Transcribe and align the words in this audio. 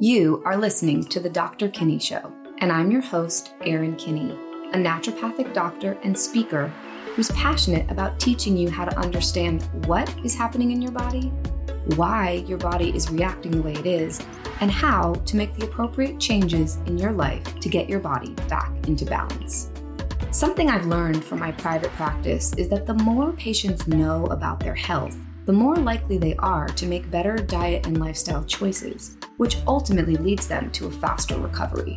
You 0.00 0.44
are 0.44 0.56
listening 0.56 1.02
to 1.06 1.18
The 1.18 1.28
Dr. 1.28 1.68
Kinney 1.68 1.98
Show, 1.98 2.32
and 2.58 2.70
I'm 2.70 2.92
your 2.92 3.00
host, 3.00 3.54
Erin 3.62 3.96
Kinney, 3.96 4.30
a 4.72 4.76
naturopathic 4.76 5.52
doctor 5.52 5.98
and 6.04 6.16
speaker 6.16 6.68
who's 7.16 7.32
passionate 7.32 7.90
about 7.90 8.20
teaching 8.20 8.56
you 8.56 8.70
how 8.70 8.84
to 8.84 8.96
understand 8.96 9.64
what 9.86 10.08
is 10.24 10.36
happening 10.36 10.70
in 10.70 10.80
your 10.80 10.92
body, 10.92 11.32
why 11.96 12.44
your 12.46 12.58
body 12.58 12.94
is 12.94 13.10
reacting 13.10 13.50
the 13.50 13.60
way 13.60 13.72
it 13.72 13.86
is, 13.86 14.24
and 14.60 14.70
how 14.70 15.14
to 15.14 15.34
make 15.34 15.52
the 15.54 15.66
appropriate 15.66 16.20
changes 16.20 16.76
in 16.86 16.96
your 16.96 17.10
life 17.10 17.58
to 17.58 17.68
get 17.68 17.88
your 17.88 17.98
body 17.98 18.34
back 18.48 18.70
into 18.86 19.04
balance. 19.04 19.72
Something 20.30 20.70
I've 20.70 20.86
learned 20.86 21.24
from 21.24 21.40
my 21.40 21.50
private 21.50 21.90
practice 21.94 22.52
is 22.54 22.68
that 22.68 22.86
the 22.86 22.94
more 22.94 23.32
patients 23.32 23.88
know 23.88 24.26
about 24.26 24.60
their 24.60 24.76
health, 24.76 25.18
the 25.48 25.52
more 25.54 25.76
likely 25.76 26.18
they 26.18 26.36
are 26.36 26.68
to 26.68 26.84
make 26.84 27.10
better 27.10 27.34
diet 27.34 27.86
and 27.86 27.98
lifestyle 27.98 28.44
choices, 28.44 29.16
which 29.38 29.56
ultimately 29.66 30.14
leads 30.16 30.46
them 30.46 30.70
to 30.72 30.88
a 30.88 30.90
faster 30.90 31.38
recovery. 31.38 31.96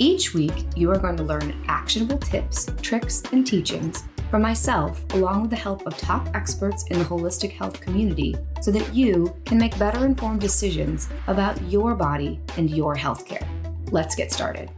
Each 0.00 0.34
week, 0.34 0.64
you 0.74 0.90
are 0.90 0.98
going 0.98 1.16
to 1.18 1.22
learn 1.22 1.54
actionable 1.68 2.18
tips, 2.18 2.68
tricks, 2.82 3.22
and 3.30 3.46
teachings 3.46 4.02
from 4.32 4.42
myself, 4.42 5.00
along 5.14 5.42
with 5.42 5.50
the 5.50 5.56
help 5.56 5.86
of 5.86 5.96
top 5.96 6.28
experts 6.34 6.84
in 6.88 6.98
the 6.98 7.04
holistic 7.04 7.52
health 7.52 7.80
community, 7.80 8.34
so 8.60 8.72
that 8.72 8.92
you 8.92 9.32
can 9.44 9.58
make 9.58 9.78
better 9.78 10.04
informed 10.04 10.40
decisions 10.40 11.08
about 11.28 11.62
your 11.70 11.94
body 11.94 12.40
and 12.56 12.68
your 12.68 12.96
healthcare. 12.96 13.46
Let's 13.92 14.16
get 14.16 14.32
started. 14.32 14.72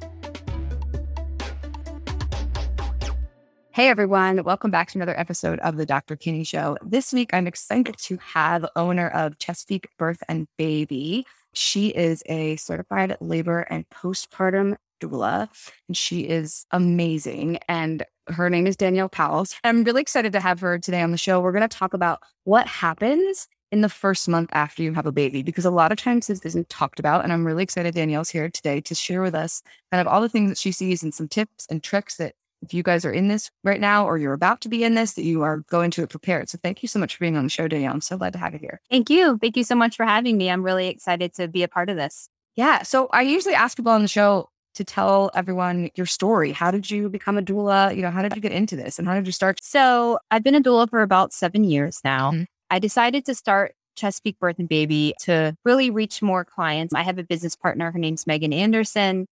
Hey 3.75 3.89
everyone, 3.89 4.45
welcome 4.45 4.71
back 4.71 4.93
to 4.93 4.99
another 4.99 5.19
episode 5.19 5.59
of 5.59 5.77
the 5.77 5.85
Dr. 5.85 6.15
Kinney 6.15 6.45
Show. 6.45 6.79
This 6.81 7.13
week, 7.13 7.31
I'm 7.35 7.49
excited 7.49 7.97
to 7.99 8.17
have 8.19 8.65
owner 8.77 9.09
of 9.09 9.37
Chesapeake 9.39 9.89
Birth 9.99 10.23
and 10.29 10.47
Baby. 10.57 11.27
She 11.55 11.89
is 11.89 12.23
a 12.27 12.55
certified 12.55 13.17
labor 13.21 13.63
and 13.63 13.85
postpartum 13.89 14.77
doula, 15.01 15.49
and 15.89 15.97
she 15.97 16.21
is 16.21 16.67
amazing. 16.71 17.59
And 17.69 18.05
her 18.29 18.49
name 18.49 18.69
is 18.69 18.77
Danielle 18.77 19.09
Powell. 19.09 19.45
I'm 19.65 19.83
really 19.83 20.03
excited 20.03 20.33
to 20.35 20.41
have 20.41 20.61
her 20.61 20.79
today 20.79 21.03
on 21.03 21.11
the 21.11 21.19
show. 21.19 21.41
We're 21.41 21.51
going 21.51 21.69
to 21.69 21.77
talk 21.77 21.95
about 21.95 22.21
what 22.45 22.69
happens 22.69 23.49
in 23.73 23.81
the 23.81 23.89
first 23.89 24.29
month 24.29 24.51
after 24.53 24.85
you 24.85 24.95
have 24.95 25.07
a 25.07 25.11
baby, 25.11 25.43
because 25.43 25.65
a 25.65 25.71
lot 25.73 25.91
of 25.91 25.99
times 25.99 26.29
this 26.29 26.47
isn't 26.47 26.69
talked 26.69 27.01
about. 27.01 27.25
And 27.25 27.33
I'm 27.33 27.45
really 27.45 27.65
excited 27.65 27.97
Danielle's 27.97 28.31
here 28.31 28.49
today 28.49 28.81
to 28.83 28.95
share 28.95 29.21
with 29.21 29.35
us 29.35 29.65
kind 29.91 30.01
of 30.01 30.07
all 30.07 30.21
the 30.21 30.29
things 30.29 30.49
that 30.49 30.59
she 30.59 30.71
sees 30.71 31.03
and 31.03 31.13
some 31.13 31.27
tips 31.27 31.67
and 31.69 31.83
tricks 31.83 32.19
that 32.19 32.37
if 32.65 32.75
you 32.75 32.83
guys 32.83 33.05
are 33.05 33.13
in 33.13 33.29
this 33.29 33.51
right 33.63 33.81
now 33.81 34.07
or 34.07 34.19
you're 34.19 34.33
about 34.33 34.61
to 34.63 34.69
be 34.69 34.85
in 34.85 34.95
this, 34.95 35.13
that 35.15 35.25
you 35.25 35.43
are 35.43 35.59
going 35.71 35.91
to 35.93 36.03
it 36.03 36.11
prepared. 36.11 36.49
So 36.49 36.59
thank 36.63 36.83
you 36.83 36.89
so 36.89 36.99
much 36.99 37.15
for 37.15 37.21
being 37.21 37.37
on 37.37 37.45
the 37.45 37.51
show, 37.51 37.69
Danielle. 37.69 37.93
I'm 37.93 38.01
so 38.01 38.17
glad 38.17 38.33
to 38.33 38.39
have 38.39 38.53
you 38.53 38.59
here. 38.59 38.81
Thank 38.91 39.11
you. 39.11 39.39
Thank 39.39 39.57
you 39.57 39.65
so 39.65 39.75
much 39.75 39.97
for 39.97 40.05
having 40.05 40.37
me. 40.37 40.51
I'm 40.51 40.63
really 40.63 40.89
excited 40.89 41.35
to 41.35 41.49
be 41.49 41.63
a 41.63 41.69
part 41.69 41.91
of 41.91 41.97
this. 41.97 42.29
Yeah. 42.57 42.83
So 42.83 43.09
I 43.13 43.23
usually 43.23 43.55
ask 43.55 43.77
people 43.77 43.93
on 43.93 44.03
the 44.03 44.09
show 44.09 44.49
to 44.75 44.85
tell 44.85 45.31
everyone 45.35 45.91
your 45.95 46.07
story. 46.07 46.53
How 46.53 46.71
did 46.71 46.91
you 46.91 47.09
become 47.09 47.39
a 47.39 47.43
doula? 47.43 47.95
You 47.95 48.03
know, 48.03 48.11
how 48.11 48.23
did 48.23 48.35
you 48.35 48.43
get 48.43 48.53
into 48.53 48.77
this 48.77 48.99
and 48.99 49.07
how 49.07 49.15
did 49.15 49.27
you 49.27 49.33
start? 49.33 49.61
So 49.63 50.19
I've 50.31 50.43
been 50.43 50.55
a 50.55 50.61
doula 50.61 50.89
for 50.91 51.03
about 51.03 51.33
seven 51.33 51.65
years 51.65 52.01
now. 52.05 52.33
Mm-hmm. 52.33 52.45
I 52.71 52.79
decided 52.79 53.25
to 53.27 53.35
start 53.35 53.75
Chesapeake 53.97 54.39
Birth 54.41 54.59
and 54.59 54.69
Baby 54.69 55.15
to 55.21 55.57
really 55.65 55.91
reach 55.91 56.23
more 56.23 56.45
clients. 56.45 56.95
I 56.95 57.03
have 57.03 57.19
a 57.19 57.23
business 57.23 57.55
partner. 57.55 57.93
Her 57.93 57.99
name's 57.99 58.27
Megan 58.27 58.53
Anderson. 58.53 59.27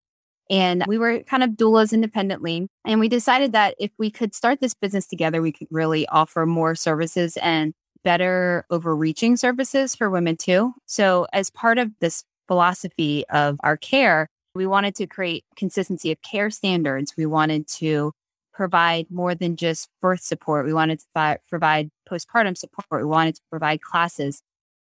And 0.52 0.84
we 0.86 0.98
were 0.98 1.24
kind 1.24 1.44
of 1.44 1.52
doulas 1.52 1.94
independently. 1.94 2.68
And 2.86 3.00
we 3.00 3.08
decided 3.08 3.54
that 3.54 3.74
if 3.80 3.90
we 3.98 4.12
could 4.12 4.36
start 4.36 4.60
this 4.60 4.74
business 4.74 5.08
together, 5.08 5.42
we 5.42 5.54
could 5.54 5.70
really 5.72 6.06
offer 6.10 6.46
more 6.46 6.76
services 6.76 7.38
and 7.38 7.74
better 8.04 8.66
overreaching 8.70 9.38
services 9.38 9.96
for 9.96 10.10
women 10.10 10.36
too. 10.36 10.74
So, 10.86 11.26
as 11.32 11.50
part 11.50 11.78
of 11.78 11.92
this 12.02 12.24
philosophy 12.48 13.24
of 13.30 13.58
our 13.64 13.78
care, 13.78 14.28
we 14.54 14.68
wanted 14.68 14.96
to 14.96 15.08
create 15.08 15.46
consistency 15.56 16.12
of 16.12 16.22
care 16.22 16.50
standards. 16.50 17.14
We 17.18 17.26
wanted 17.26 17.68
to 17.78 18.12
provide 18.54 19.08
more 19.10 19.34
than 19.34 19.56
just 19.56 19.88
birth 20.02 20.22
support. 20.22 20.66
We 20.66 20.74
wanted 20.74 21.00
to 21.00 21.06
fi- 21.14 21.38
provide 21.48 21.90
postpartum 22.10 22.58
support. 22.58 23.02
We 23.02 23.06
wanted 23.06 23.36
to 23.36 23.42
provide 23.50 23.82
classes. 23.82 24.42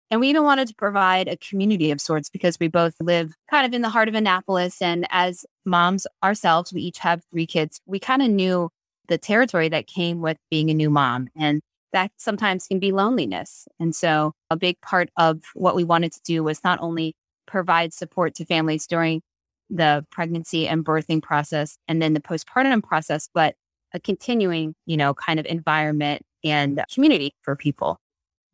And 0.09 0.21
we 0.21 0.29
even 0.29 0.43
wanted 0.43 0.69
to 0.69 0.75
provide 0.75 1.27
a 1.27 1.35
community 1.35 1.91
of 1.91 1.99
sorts 1.99 2.29
because 2.29 2.57
we 2.59 2.69
both 2.69 2.95
live 3.01 3.33
kind 3.51 3.65
of 3.65 3.73
in 3.73 3.81
the 3.81 3.89
heart 3.89 4.07
of 4.07 4.15
Annapolis. 4.15 4.81
And 4.81 5.05
as 5.09 5.45
moms 5.67 6.07
ourselves, 6.23 6.73
we 6.73 6.81
each 6.81 6.99
have 6.99 7.21
three 7.31 7.45
kids. 7.45 7.79
We 7.85 7.99
kind 7.99 8.21
of 8.23 8.29
knew 8.29 8.69
the 9.07 9.17
territory 9.17 9.69
that 9.69 9.87
came 9.87 10.21
with 10.21 10.37
being 10.49 10.69
a 10.69 10.73
new 10.73 10.89
mom. 10.89 11.27
And 11.35 11.61
that 11.93 12.11
sometimes 12.17 12.67
can 12.67 12.79
be 12.79 12.91
loneliness. 12.91 13.67
And 13.79 13.95
so 13.95 14.33
a 14.49 14.57
big 14.57 14.79
part 14.81 15.09
of 15.17 15.43
what 15.53 15.75
we 15.75 15.83
wanted 15.83 16.11
to 16.13 16.21
do 16.23 16.43
was 16.43 16.63
not 16.63 16.79
only 16.81 17.15
provide 17.45 17.93
support 17.93 18.35
to 18.35 18.45
families 18.45 18.87
during 18.87 19.21
the 19.69 20.05
pregnancy 20.11 20.67
and 20.67 20.85
birthing 20.85 21.21
process 21.21 21.77
and 21.87 22.01
then 22.01 22.13
the 22.13 22.19
postpartum 22.19 22.83
process, 22.83 23.29
but 23.33 23.55
a 23.93 23.99
continuing, 23.99 24.75
you 24.85 24.97
know, 24.97 25.13
kind 25.13 25.39
of 25.39 25.45
environment 25.45 26.23
and 26.43 26.83
community 26.93 27.33
for 27.41 27.55
people. 27.55 27.99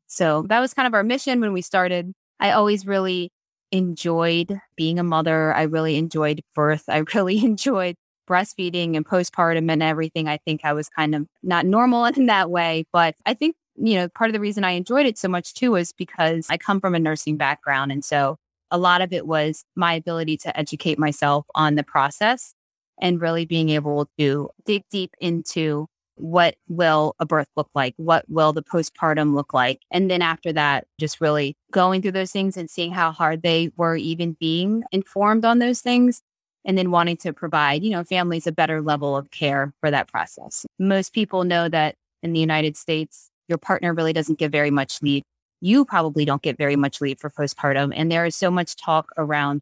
So 0.08 0.46
that 0.48 0.60
was 0.60 0.74
kind 0.74 0.88
of 0.88 0.94
our 0.94 1.04
mission 1.04 1.42
when 1.42 1.54
we 1.54 1.62
started. 1.62 2.14
I 2.40 2.52
always 2.52 2.86
really 2.86 3.32
enjoyed 3.74 4.62
being 4.78 5.00
a 5.00 5.04
mother. 5.04 5.54
I 5.54 5.64
really 5.64 5.98
enjoyed 5.98 6.42
birth. 6.54 6.84
I 6.88 7.04
really 7.14 7.44
enjoyed 7.44 7.96
breastfeeding 8.30 8.96
and 8.96 9.06
postpartum 9.06 9.70
and 9.70 9.84
everything. 9.84 10.30
I 10.30 10.38
think 10.38 10.62
I 10.64 10.72
was 10.72 10.88
kind 10.88 11.14
of 11.14 11.28
not 11.42 11.66
normal 11.66 12.06
in 12.18 12.28
that 12.28 12.50
way, 12.50 12.86
but 12.94 13.16
I 13.26 13.34
think, 13.34 13.56
you 13.76 13.96
know, 13.96 14.08
part 14.08 14.30
of 14.30 14.34
the 14.34 14.40
reason 14.40 14.64
I 14.64 14.72
enjoyed 14.72 15.06
it 15.06 15.18
so 15.18 15.28
much 15.28 15.54
too 15.54 15.72
was 15.72 15.92
because 15.92 16.48
I 16.50 16.58
come 16.58 16.80
from 16.80 16.96
a 16.96 17.00
nursing 17.00 17.36
background. 17.36 17.92
And 17.92 18.06
so 18.06 18.38
a 18.72 18.78
lot 18.78 19.02
of 19.02 19.12
it 19.12 19.28
was 19.28 19.66
my 19.76 19.94
ability 19.94 20.38
to 20.38 20.58
educate 20.58 20.98
myself 20.98 21.46
on 21.54 21.76
the 21.76 21.84
process 21.84 22.54
and 23.02 23.20
really 23.20 23.46
being 23.46 23.70
able 23.70 24.08
to 24.20 24.50
dig 24.66 24.84
deep 24.90 25.16
into 25.20 25.88
what 26.16 26.56
will 26.68 27.16
a 27.20 27.26
birth 27.26 27.48
look 27.56 27.70
like? 27.74 27.94
What 27.98 28.26
will 28.30 28.54
the 28.54 28.64
postpartum 28.64 29.34
look 29.34 29.54
like? 29.54 29.82
And 29.92 30.10
then 30.10 30.22
after 30.22 30.54
that, 30.54 30.88
just 31.00 31.20
really 31.20 31.56
going 31.72 32.02
through 32.02 32.12
those 32.12 32.32
things 32.32 32.58
and 32.58 32.70
seeing 32.70 32.92
how 32.92 33.12
hard 33.12 33.42
they 33.42 33.72
were 33.76 33.96
even 33.96 34.38
being 34.40 34.84
informed 34.92 35.46
on 35.46 35.60
those 35.60 35.82
things. 35.82 36.22
And 36.66 36.78
then 36.78 36.92
wanting 36.92 37.18
to 37.18 37.34
provide, 37.34 37.84
you 37.84 37.90
know, 37.90 38.06
families 38.06 38.48
a 38.48 38.52
better 38.54 38.82
level 38.82 39.18
of 39.18 39.32
care 39.32 39.74
for 39.82 39.92
that 39.92 40.08
process. 40.08 40.66
Most 40.80 41.12
people 41.12 41.44
know 41.44 41.68
that 41.68 41.96
in 42.22 42.32
the 42.32 42.40
United 42.40 42.78
States, 42.78 43.30
your 43.50 43.58
partner 43.58 43.94
really 43.94 44.14
doesn't 44.14 44.40
give 44.40 44.54
very 44.54 44.72
much 44.72 45.02
leave. 45.02 45.24
You 45.60 45.84
probably 45.84 46.24
don't 46.24 46.42
get 46.42 46.58
very 46.58 46.78
much 46.78 47.02
leave 47.02 47.20
for 47.20 47.30
postpartum. 47.30 47.92
And 47.94 48.10
there 48.10 48.26
is 48.26 48.38
so 48.38 48.50
much 48.50 48.78
talk 48.78 49.10
around 49.18 49.60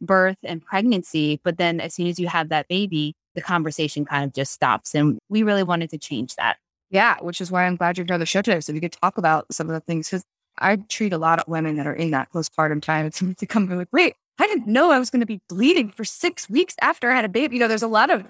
birth 0.00 0.38
and 0.44 0.64
pregnancy. 0.64 1.40
But 1.42 1.58
then 1.58 1.80
as 1.80 1.94
soon 1.94 2.06
as 2.06 2.20
you 2.20 2.28
have 2.28 2.50
that 2.50 2.68
baby, 2.68 3.14
the 3.34 3.42
conversation 3.42 4.04
kind 4.04 4.24
of 4.24 4.32
just 4.32 4.52
stops. 4.52 4.94
And 4.94 5.18
we 5.28 5.42
really 5.42 5.62
wanted 5.62 5.90
to 5.90 5.98
change 5.98 6.36
that. 6.36 6.58
Yeah, 6.90 7.16
which 7.20 7.40
is 7.40 7.50
why 7.50 7.64
I'm 7.64 7.76
glad 7.76 7.98
you're 7.98 8.06
on 8.10 8.20
the 8.20 8.26
show 8.26 8.42
today. 8.42 8.60
So 8.60 8.72
we 8.72 8.80
could 8.80 8.92
talk 8.92 9.18
about 9.18 9.52
some 9.52 9.68
of 9.68 9.74
the 9.74 9.80
things 9.80 10.08
because 10.08 10.24
I 10.58 10.76
treat 10.76 11.12
a 11.12 11.18
lot 11.18 11.40
of 11.40 11.48
women 11.48 11.76
that 11.76 11.86
are 11.86 11.94
in 11.94 12.12
that 12.12 12.32
postpartum 12.32 12.80
time. 12.80 13.06
It's 13.06 13.18
to 13.20 13.46
come 13.46 13.68
like, 13.68 13.88
wait, 13.92 14.14
I 14.38 14.46
didn't 14.46 14.66
know 14.66 14.90
I 14.90 14.98
was 14.98 15.10
going 15.10 15.20
to 15.20 15.26
be 15.26 15.40
bleeding 15.48 15.90
for 15.90 16.04
six 16.04 16.48
weeks 16.48 16.76
after 16.80 17.10
I 17.10 17.16
had 17.16 17.24
a 17.24 17.28
baby. 17.28 17.56
You 17.56 17.60
know, 17.60 17.68
there's 17.68 17.82
a 17.82 17.88
lot 17.88 18.10
of 18.10 18.24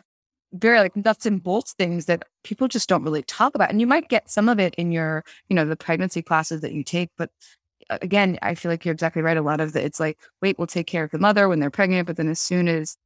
very 0.52 0.78
like 0.78 0.96
nuts 0.96 1.26
and 1.26 1.42
bolts 1.42 1.72
things 1.72 2.06
that 2.06 2.24
people 2.42 2.68
just 2.68 2.88
don't 2.88 3.02
really 3.02 3.22
talk 3.22 3.54
about. 3.54 3.70
And 3.70 3.80
you 3.80 3.86
might 3.86 4.08
get 4.08 4.30
some 4.30 4.48
of 4.48 4.60
it 4.60 4.74
in 4.76 4.92
your, 4.92 5.24
you 5.48 5.56
know, 5.56 5.64
the 5.64 5.76
pregnancy 5.76 6.22
classes 6.22 6.60
that 6.60 6.72
you 6.72 6.84
take, 6.84 7.10
but 7.18 7.30
uh, 7.90 7.98
again, 8.00 8.38
I 8.40 8.54
feel 8.54 8.70
like 8.70 8.84
you're 8.84 8.92
exactly 8.92 9.20
right. 9.20 9.36
A 9.36 9.42
lot 9.42 9.60
of 9.60 9.72
the, 9.72 9.84
it's 9.84 10.00
like, 10.00 10.18
wait, 10.40 10.58
we'll 10.58 10.66
take 10.66 10.86
care 10.86 11.04
of 11.04 11.10
the 11.10 11.18
mother 11.18 11.48
when 11.48 11.60
they're 11.60 11.70
pregnant. 11.70 12.06
But 12.06 12.16
then 12.16 12.28
as 12.28 12.40
soon 12.40 12.68
as 12.68 12.96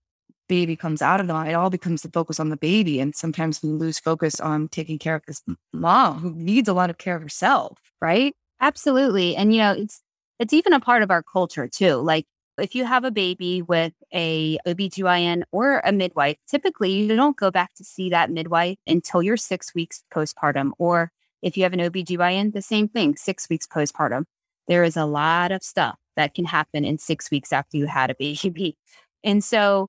baby 0.49 0.77
comes 0.77 1.03
out 1.03 1.21
of 1.21 1.27
them, 1.27 1.47
it 1.47 1.55
all 1.55 1.71
becomes 1.71 2.03
the 2.03 2.11
focus 2.11 2.41
on 2.41 2.49
the 2.49 2.57
baby. 2.57 3.01
And 3.01 3.15
sometimes 3.15 3.63
we 3.63 3.69
lose 3.69 3.99
focus 3.99 4.41
on 4.41 4.69
taking 4.69 4.99
care 4.99 5.15
of 5.15 5.23
this 5.27 5.43
mom 5.73 6.19
who 6.19 6.35
needs 6.35 6.69
a 6.69 6.73
lot 6.73 6.91
of 6.91 6.99
care 6.99 7.17
of 7.17 7.23
herself, 7.23 7.79
right? 8.01 8.35
Absolutely. 8.61 9.37
And, 9.37 9.53
you 9.53 9.61
know, 9.61 9.73
it's, 9.73 10.03
it's 10.39 10.53
even 10.53 10.73
a 10.73 10.81
part 10.81 11.03
of 11.03 11.11
our 11.11 11.23
culture 11.23 11.69
too. 11.69 11.97
Like 11.97 12.27
if 12.59 12.75
you 12.75 12.85
have 12.85 13.05
a 13.05 13.11
baby 13.11 13.63
with 13.63 13.93
a 14.13 14.59
OBGYN 14.67 15.43
or 15.53 15.81
a 15.85 15.93
midwife, 15.93 16.37
typically 16.49 16.93
you 16.93 17.15
don't 17.15 17.37
go 17.37 17.51
back 17.51 17.75
to 17.75 17.85
see 17.85 18.11
that 18.11 18.31
midwife 18.31 18.79
until 18.87 19.23
you're 19.23 19.37
six 19.37 19.75
weeks 19.75 20.03
postpartum. 20.13 20.73
Or 20.79 21.13
if 21.43 21.57
you 21.57 21.63
have 21.63 21.73
an 21.73 21.81
OBGYN, 21.81 22.53
the 22.53 22.63
same 22.63 22.89
thing, 22.89 23.17
six 23.17 23.49
weeks 23.49 23.67
postpartum. 23.67 24.25
There 24.67 24.85
is 24.85 24.97
a 24.97 25.07
lot 25.07 25.53
of 25.53 25.63
stuff 25.63 25.97
that 26.17 26.35
can 26.35 26.45
happen 26.45 26.85
in 26.85 26.99
six 26.99 27.31
weeks 27.31 27.53
after 27.53 27.77
you 27.77 27.87
had 27.87 28.11
a 28.11 28.15
baby. 28.19 28.77
And 29.25 29.43
so 29.43 29.89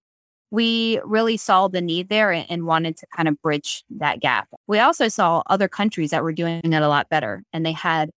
we 0.51 0.99
really 1.03 1.37
saw 1.37 1.67
the 1.67 1.81
need 1.81 2.09
there 2.09 2.31
and 2.31 2.65
wanted 2.65 2.97
to 2.97 3.07
kind 3.15 3.27
of 3.27 3.41
bridge 3.41 3.83
that 3.89 4.19
gap. 4.19 4.47
We 4.67 4.79
also 4.79 5.07
saw 5.07 5.43
other 5.47 5.67
countries 5.67 6.11
that 6.11 6.23
were 6.23 6.33
doing 6.33 6.61
it 6.63 6.81
a 6.81 6.87
lot 6.87 7.09
better 7.09 7.43
and 7.53 7.65
they 7.65 7.71
had 7.73 8.09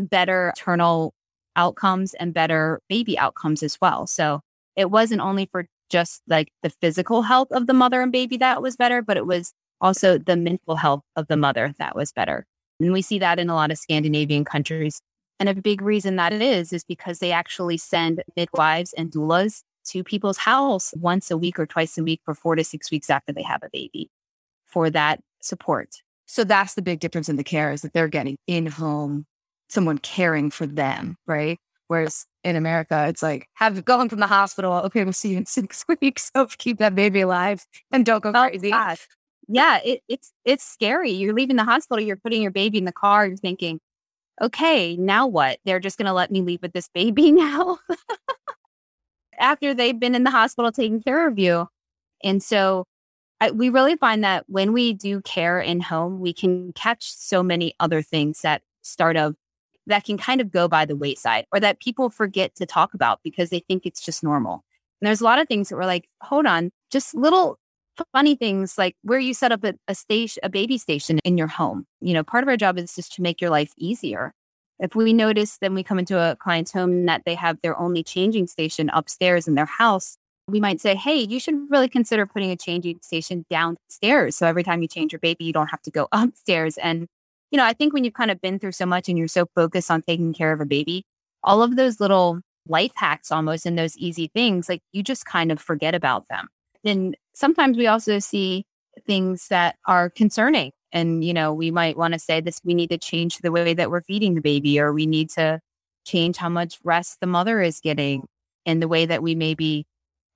better 0.00 0.52
maternal 0.56 1.12
outcomes 1.54 2.14
and 2.14 2.32
better 2.32 2.80
baby 2.88 3.18
outcomes 3.18 3.62
as 3.62 3.78
well. 3.82 4.06
So 4.06 4.40
it 4.76 4.90
wasn't 4.90 5.20
only 5.20 5.46
for 5.52 5.66
just 5.90 6.22
like 6.26 6.48
the 6.62 6.70
physical 6.70 7.20
health 7.20 7.48
of 7.50 7.66
the 7.66 7.74
mother 7.74 8.00
and 8.00 8.10
baby 8.10 8.38
that 8.38 8.62
was 8.62 8.76
better, 8.76 9.02
but 9.02 9.18
it 9.18 9.26
was 9.26 9.52
also 9.82 10.16
the 10.16 10.36
mental 10.36 10.76
health 10.76 11.02
of 11.16 11.26
the 11.26 11.36
mother 11.36 11.74
that 11.78 11.94
was 11.94 12.12
better. 12.12 12.46
And 12.80 12.94
we 12.94 13.02
see 13.02 13.18
that 13.18 13.38
in 13.38 13.50
a 13.50 13.54
lot 13.54 13.70
of 13.70 13.76
Scandinavian 13.76 14.46
countries 14.46 15.02
And 15.42 15.48
a 15.48 15.54
big 15.54 15.82
reason 15.82 16.14
that 16.16 16.32
it 16.32 16.40
is, 16.40 16.72
is 16.72 16.84
because 16.84 17.18
they 17.18 17.32
actually 17.32 17.76
send 17.76 18.22
midwives 18.36 18.92
and 18.92 19.10
doulas 19.10 19.64
to 19.84 20.04
people's 20.04 20.38
house 20.38 20.92
once 20.96 21.30
a 21.30 21.36
week 21.36 21.58
or 21.58 21.66
twice 21.66 21.96
a 21.98 22.02
week 22.02 22.20
for 22.24 22.34
four 22.34 22.54
to 22.56 22.64
six 22.64 22.90
weeks 22.90 23.10
after 23.10 23.32
they 23.32 23.42
have 23.42 23.62
a 23.62 23.70
baby 23.72 24.10
for 24.66 24.90
that 24.90 25.20
support. 25.40 26.02
So 26.26 26.44
that's 26.44 26.74
the 26.74 26.82
big 26.82 27.00
difference 27.00 27.28
in 27.28 27.36
the 27.36 27.44
care 27.44 27.72
is 27.72 27.82
that 27.82 27.92
they're 27.92 28.08
getting 28.08 28.38
in 28.46 28.66
home, 28.66 29.26
someone 29.68 29.98
caring 29.98 30.50
for 30.50 30.66
them, 30.66 31.16
right? 31.26 31.58
Whereas 31.88 32.26
in 32.42 32.56
America, 32.56 33.06
it's 33.08 33.22
like, 33.22 33.48
have 33.54 33.84
go 33.84 33.98
home 33.98 34.08
from 34.08 34.20
the 34.20 34.26
hospital. 34.26 34.72
Okay, 34.72 35.04
we'll 35.04 35.12
see 35.12 35.32
you 35.32 35.36
in 35.36 35.46
six 35.46 35.84
weeks. 36.00 36.30
So 36.34 36.46
keep 36.58 36.78
that 36.78 36.94
baby 36.94 37.20
alive 37.20 37.66
and 37.90 38.06
don't 38.06 38.22
go 38.22 38.32
oh 38.34 38.48
crazy. 38.48 38.72
Oh, 38.72 38.94
yeah, 39.48 39.80
it, 39.84 40.02
it's 40.08 40.32
it's 40.44 40.64
scary. 40.64 41.10
You're 41.10 41.34
leaving 41.34 41.56
the 41.56 41.64
hospital, 41.64 42.02
you're 42.02 42.16
putting 42.16 42.40
your 42.40 42.50
baby 42.50 42.78
in 42.78 42.84
the 42.84 42.92
car, 42.92 43.26
you're 43.26 43.36
thinking, 43.36 43.80
okay, 44.40 44.96
now 44.96 45.26
what? 45.26 45.58
They're 45.64 45.80
just 45.80 45.98
gonna 45.98 46.14
let 46.14 46.30
me 46.30 46.40
leave 46.40 46.62
with 46.62 46.72
this 46.72 46.88
baby 46.94 47.32
now. 47.32 47.78
After 49.42 49.74
they've 49.74 49.98
been 49.98 50.14
in 50.14 50.24
the 50.24 50.30
hospital 50.30 50.72
taking 50.72 51.02
care 51.02 51.28
of 51.28 51.38
you. 51.38 51.68
And 52.24 52.42
so 52.42 52.86
I, 53.40 53.50
we 53.50 53.68
really 53.68 53.96
find 53.96 54.22
that 54.22 54.44
when 54.46 54.72
we 54.72 54.92
do 54.92 55.20
care 55.20 55.60
in 55.60 55.80
home, 55.80 56.20
we 56.20 56.32
can 56.32 56.72
catch 56.74 57.12
so 57.12 57.42
many 57.42 57.74
other 57.80 58.00
things 58.00 58.40
that 58.42 58.62
start 58.82 59.16
of 59.16 59.34
that 59.86 60.04
can 60.04 60.16
kind 60.16 60.40
of 60.40 60.52
go 60.52 60.68
by 60.68 60.84
the 60.84 60.96
wayside 60.96 61.44
or 61.52 61.58
that 61.60 61.80
people 61.80 62.08
forget 62.08 62.54
to 62.54 62.66
talk 62.66 62.94
about 62.94 63.20
because 63.24 63.50
they 63.50 63.58
think 63.58 63.84
it's 63.84 64.00
just 64.00 64.22
normal. 64.22 64.64
And 65.00 65.08
there's 65.08 65.20
a 65.20 65.24
lot 65.24 65.40
of 65.40 65.48
things 65.48 65.68
that 65.68 65.76
we're 65.76 65.86
like, 65.86 66.08
hold 66.22 66.46
on, 66.46 66.70
just 66.92 67.14
little 67.14 67.58
funny 68.12 68.36
things 68.36 68.78
like 68.78 68.96
where 69.02 69.18
you 69.18 69.34
set 69.34 69.52
up 69.52 69.64
a, 69.64 69.74
a 69.88 69.94
station, 69.94 70.40
a 70.44 70.48
baby 70.48 70.78
station 70.78 71.18
in 71.24 71.36
your 71.36 71.48
home. 71.48 71.84
You 72.00 72.14
know, 72.14 72.22
part 72.22 72.44
of 72.44 72.48
our 72.48 72.56
job 72.56 72.78
is 72.78 72.94
just 72.94 73.12
to 73.14 73.22
make 73.22 73.40
your 73.40 73.50
life 73.50 73.72
easier. 73.76 74.32
If 74.82 74.96
we 74.96 75.12
notice 75.12 75.58
then 75.58 75.74
we 75.74 75.84
come 75.84 76.00
into 76.00 76.18
a 76.18 76.36
client's 76.36 76.72
home 76.72 77.06
that 77.06 77.22
they 77.24 77.36
have 77.36 77.60
their 77.62 77.78
only 77.78 78.02
changing 78.02 78.48
station 78.48 78.90
upstairs 78.92 79.46
in 79.46 79.54
their 79.54 79.64
house, 79.64 80.16
we 80.48 80.60
might 80.60 80.80
say, 80.80 80.96
hey, 80.96 81.20
you 81.20 81.38
should 81.38 81.54
really 81.70 81.88
consider 81.88 82.26
putting 82.26 82.50
a 82.50 82.56
changing 82.56 82.98
station 83.00 83.46
downstairs. 83.48 84.36
So 84.36 84.46
every 84.46 84.64
time 84.64 84.82
you 84.82 84.88
change 84.88 85.12
your 85.12 85.20
baby, 85.20 85.44
you 85.44 85.52
don't 85.52 85.68
have 85.68 85.82
to 85.82 85.90
go 85.92 86.08
upstairs. 86.12 86.76
And, 86.78 87.06
you 87.52 87.58
know, 87.58 87.64
I 87.64 87.72
think 87.72 87.94
when 87.94 88.02
you've 88.02 88.14
kind 88.14 88.30
of 88.32 88.40
been 88.40 88.58
through 88.58 88.72
so 88.72 88.84
much 88.84 89.08
and 89.08 89.16
you're 89.16 89.28
so 89.28 89.46
focused 89.54 89.90
on 89.90 90.02
taking 90.02 90.34
care 90.34 90.52
of 90.52 90.60
a 90.60 90.66
baby, 90.66 91.04
all 91.44 91.62
of 91.62 91.76
those 91.76 92.00
little 92.00 92.40
life 92.68 92.92
hacks 92.96 93.30
almost 93.30 93.66
and 93.66 93.78
those 93.78 93.96
easy 93.96 94.28
things, 94.34 94.68
like 94.68 94.82
you 94.92 95.04
just 95.04 95.26
kind 95.26 95.52
of 95.52 95.60
forget 95.60 95.94
about 95.94 96.26
them. 96.28 96.48
And 96.84 97.16
sometimes 97.34 97.76
we 97.76 97.86
also 97.86 98.18
see 98.18 98.64
things 99.06 99.46
that 99.48 99.76
are 99.86 100.10
concerning. 100.10 100.72
And, 100.92 101.24
you 101.24 101.32
know, 101.32 101.52
we 101.54 101.70
might 101.70 101.96
want 101.96 102.14
to 102.14 102.20
say 102.20 102.40
this, 102.40 102.60
we 102.64 102.74
need 102.74 102.90
to 102.90 102.98
change 102.98 103.38
the 103.38 103.50
way 103.50 103.74
that 103.74 103.90
we're 103.90 104.02
feeding 104.02 104.34
the 104.34 104.40
baby, 104.40 104.78
or 104.78 104.92
we 104.92 105.06
need 105.06 105.30
to 105.30 105.60
change 106.04 106.36
how 106.36 106.48
much 106.48 106.78
rest 106.84 107.18
the 107.20 107.26
mother 107.26 107.60
is 107.60 107.80
getting 107.80 108.26
and 108.66 108.82
the 108.82 108.88
way 108.88 109.06
that 109.06 109.22
we 109.22 109.34
maybe 109.34 109.86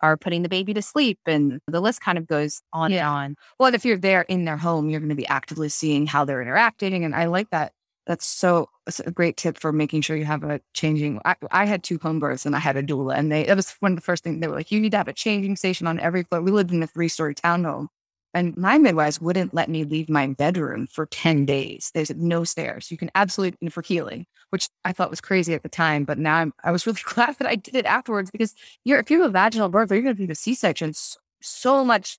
are 0.01 0.17
putting 0.17 0.43
the 0.43 0.49
baby 0.49 0.75
to 0.75 0.83
sleep. 0.83 1.19
And 1.27 1.61
the 1.67 1.81
list 1.81 2.01
kind 2.01 2.19
of 2.19 2.27
goes 2.27 2.63
on 2.73 2.91
yeah. 2.91 2.99
and 2.99 3.07
on. 3.07 3.37
Well, 3.59 3.75
if 3.75 3.85
you're 3.85 3.97
there 3.97 4.23
in 4.23 4.45
their 4.45 4.57
home, 4.57 4.91
you're 4.91 5.01
going 5.01 5.11
to 5.11 5.15
be 5.15 5.27
actively 5.27 5.69
seeing 5.69 6.07
how 6.07 6.25
they're 6.25 6.43
interacting. 6.43 7.05
And 7.05 7.15
I 7.15 7.27
like 7.27 7.51
that. 7.51 7.73
That's 8.07 8.25
so 8.25 8.69
that's 8.85 9.01
a 9.01 9.11
great 9.11 9.37
tip 9.37 9.59
for 9.59 9.73
making 9.73 10.03
sure 10.03 10.17
you 10.17 10.27
have 10.27 10.45
a 10.45 10.61
changing. 10.75 11.21
I, 11.25 11.35
I 11.51 11.65
had 11.65 11.83
two 11.83 11.99
home 12.01 12.21
births 12.21 12.47
and 12.47 12.55
I 12.55 12.61
had 12.61 12.77
a 12.77 12.83
doula, 12.83 13.17
and 13.17 13.33
they 13.33 13.43
that 13.45 13.57
was 13.57 13.75
one 13.81 13.93
of 13.93 13.97
the 13.97 14.03
first 14.03 14.23
things 14.23 14.41
they 14.41 14.47
were 14.47 14.55
like, 14.55 14.71
you 14.71 14.81
need 14.81 14.93
to 14.93 14.97
have 14.97 15.09
a 15.09 15.13
changing 15.13 15.57
station 15.57 15.89
on 15.89 15.99
every 15.99 16.23
floor. 16.23 16.41
We 16.41 16.53
lived 16.53 16.71
in 16.71 16.81
a 16.85 16.87
three 16.87 17.09
story 17.09 17.35
townhome, 17.35 17.89
and 18.35 18.57
my 18.57 18.79
midwives 18.79 19.21
wouldn't 19.21 19.55
let 19.55 19.69
me 19.69 19.85
leave 19.85 20.09
my 20.09 20.27
bedroom 20.27 20.87
for 20.87 21.07
10 21.07 21.47
days. 21.47 21.91
Said, 21.95 22.19
no 22.19 22.45
stairs. 22.45 22.91
You 22.91 22.97
can 22.97 23.11
absolutely, 23.15 23.69
for 23.69 23.83
healing, 23.83 24.27
which 24.51 24.69
I 24.85 24.93
thought 24.93 25.11
was 25.11 25.21
crazy 25.21 25.55
at 25.55 25.63
the 25.63 25.69
time. 25.69 26.05
But 26.05 26.19
now 26.19 26.37
I'm, 26.37 26.53
I 26.63 26.71
was 26.71 26.87
really 26.87 27.01
glad 27.05 27.37
that 27.39 27.49
I 27.49 27.57
did 27.57 27.75
it 27.75 27.87
afterwards 27.87 28.31
because 28.31 28.55
you're, 28.85 28.99
if 28.99 29.11
you 29.11 29.21
have 29.23 29.31
a 29.31 29.33
vaginal 29.33 29.69
birth 29.69 29.91
you're 29.91 30.03
going 30.03 30.17
to 30.17 30.23
do 30.23 30.27
the 30.27 30.35
C 30.35 30.55
section, 30.55 30.93
so, 30.93 31.19
so 31.41 31.85
much 31.85 32.19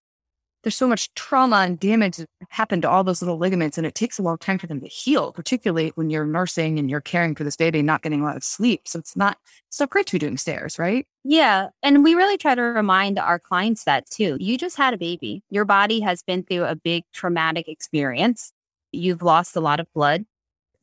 there's 0.63 0.75
so 0.75 0.87
much 0.87 1.13
trauma 1.13 1.57
and 1.57 1.79
damage 1.79 2.17
that 2.17 2.27
happened 2.49 2.81
to 2.81 2.89
all 2.89 3.03
those 3.03 3.21
little 3.21 3.37
ligaments, 3.37 3.77
and 3.77 3.87
it 3.87 3.95
takes 3.95 4.19
a 4.19 4.23
long 4.23 4.37
time 4.37 4.57
for 4.57 4.67
them 4.67 4.81
to 4.81 4.87
heal, 4.87 5.31
particularly 5.31 5.91
when 5.95 6.09
you're 6.09 6.25
nursing 6.25 6.79
and 6.79 6.89
you're 6.89 7.01
caring 7.01 7.35
for 7.35 7.43
this 7.43 7.55
baby 7.55 7.81
not 7.81 8.01
getting 8.01 8.21
a 8.21 8.23
lot 8.23 8.35
of 8.35 8.43
sleep. 8.43 8.87
So 8.87 8.99
it's 8.99 9.15
not 9.15 9.37
so 9.69 9.85
great 9.87 10.07
to 10.07 10.13
be 10.13 10.19
doing 10.19 10.37
stairs, 10.37 10.77
right? 10.79 11.07
Yeah. 11.23 11.67
And 11.83 12.03
we 12.03 12.15
really 12.15 12.37
try 12.37 12.55
to 12.55 12.61
remind 12.61 13.19
our 13.19 13.39
clients 13.39 13.83
that 13.83 14.09
too. 14.09 14.37
You 14.39 14.57
just 14.57 14.77
had 14.77 14.93
a 14.93 14.97
baby. 14.97 15.43
Your 15.49 15.65
body 15.65 15.99
has 16.01 16.23
been 16.23 16.43
through 16.43 16.65
a 16.65 16.75
big 16.75 17.03
traumatic 17.13 17.67
experience. 17.67 18.51
You've 18.91 19.21
lost 19.21 19.55
a 19.55 19.61
lot 19.61 19.79
of 19.79 19.87
blood. 19.93 20.25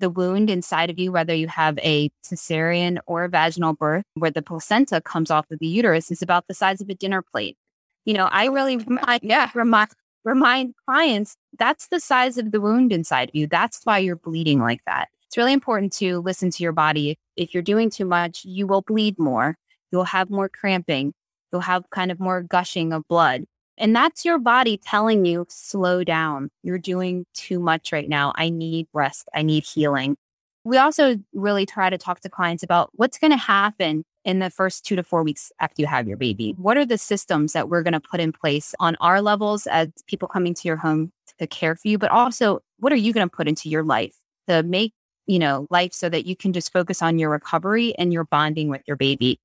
The 0.00 0.10
wound 0.10 0.50
inside 0.50 0.90
of 0.90 0.98
you, 0.98 1.12
whether 1.12 1.34
you 1.34 1.48
have 1.48 1.78
a 1.78 2.10
cesarean 2.24 2.98
or 3.06 3.24
a 3.24 3.28
vaginal 3.28 3.74
birth, 3.74 4.04
where 4.14 4.30
the 4.30 4.42
placenta 4.42 5.00
comes 5.00 5.30
off 5.30 5.50
of 5.50 5.60
the 5.60 5.66
uterus, 5.66 6.10
is 6.10 6.20
about 6.20 6.46
the 6.46 6.54
size 6.54 6.80
of 6.80 6.88
a 6.88 6.94
dinner 6.94 7.22
plate. 7.22 7.56
You 8.04 8.14
know, 8.14 8.26
I 8.26 8.46
really 8.46 8.76
remind, 8.76 9.22
yeah, 9.22 9.50
remind, 9.54 9.90
remind 10.24 10.74
clients 10.86 11.36
that's 11.58 11.88
the 11.88 12.00
size 12.00 12.38
of 12.38 12.52
the 12.52 12.60
wound 12.60 12.92
inside 12.92 13.30
of 13.30 13.34
you. 13.34 13.46
That's 13.46 13.80
why 13.84 13.98
you're 13.98 14.16
bleeding 14.16 14.60
like 14.60 14.80
that. 14.86 15.08
It's 15.26 15.36
really 15.36 15.52
important 15.52 15.92
to 15.94 16.20
listen 16.20 16.50
to 16.50 16.62
your 16.62 16.72
body. 16.72 17.10
If, 17.10 17.18
if 17.36 17.54
you're 17.54 17.62
doing 17.62 17.90
too 17.90 18.04
much, 18.04 18.44
you 18.44 18.66
will 18.66 18.82
bleed 18.82 19.18
more. 19.18 19.56
You'll 19.90 20.04
have 20.04 20.30
more 20.30 20.48
cramping. 20.48 21.12
You'll 21.52 21.62
have 21.62 21.88
kind 21.90 22.10
of 22.10 22.20
more 22.20 22.42
gushing 22.42 22.92
of 22.92 23.06
blood. 23.08 23.44
And 23.76 23.94
that's 23.94 24.24
your 24.24 24.38
body 24.38 24.76
telling 24.76 25.24
you, 25.24 25.46
slow 25.48 26.04
down. 26.04 26.50
You're 26.62 26.78
doing 26.78 27.26
too 27.34 27.58
much 27.58 27.92
right 27.92 28.08
now. 28.08 28.32
I 28.36 28.48
need 28.48 28.86
rest. 28.92 29.28
I 29.34 29.42
need 29.42 29.64
healing. 29.64 30.16
We 30.64 30.78
also 30.78 31.16
really 31.32 31.66
try 31.66 31.90
to 31.90 31.98
talk 31.98 32.20
to 32.20 32.28
clients 32.28 32.62
about 32.62 32.90
what's 32.94 33.18
going 33.18 33.32
to 33.32 33.36
happen 33.36 34.04
in 34.24 34.38
the 34.38 34.50
first 34.50 34.84
two 34.84 34.96
to 34.96 35.02
four 35.02 35.22
weeks 35.22 35.52
after 35.60 35.82
you 35.82 35.86
have 35.86 36.08
your 36.08 36.16
baby? 36.16 36.54
What 36.56 36.76
are 36.76 36.86
the 36.86 36.98
systems 36.98 37.52
that 37.52 37.68
we're 37.68 37.82
going 37.82 37.92
to 37.92 38.00
put 38.00 38.20
in 38.20 38.32
place 38.32 38.74
on 38.80 38.96
our 39.00 39.20
levels 39.20 39.66
as 39.66 39.88
people 40.06 40.28
coming 40.28 40.54
to 40.54 40.68
your 40.68 40.76
home 40.76 41.12
to 41.38 41.46
care 41.46 41.76
for 41.76 41.88
you? 41.88 41.98
But 41.98 42.10
also, 42.10 42.60
what 42.78 42.92
are 42.92 42.96
you 42.96 43.12
going 43.12 43.28
to 43.28 43.36
put 43.36 43.48
into 43.48 43.68
your 43.68 43.82
life 43.82 44.14
to 44.48 44.62
make, 44.62 44.92
you 45.26 45.38
know, 45.38 45.66
life 45.70 45.92
so 45.92 46.08
that 46.08 46.26
you 46.26 46.36
can 46.36 46.52
just 46.52 46.72
focus 46.72 47.02
on 47.02 47.18
your 47.18 47.30
recovery 47.30 47.94
and 47.96 48.12
your 48.12 48.24
bonding 48.24 48.68
with 48.68 48.82
your 48.86 48.96
baby? 48.96 49.38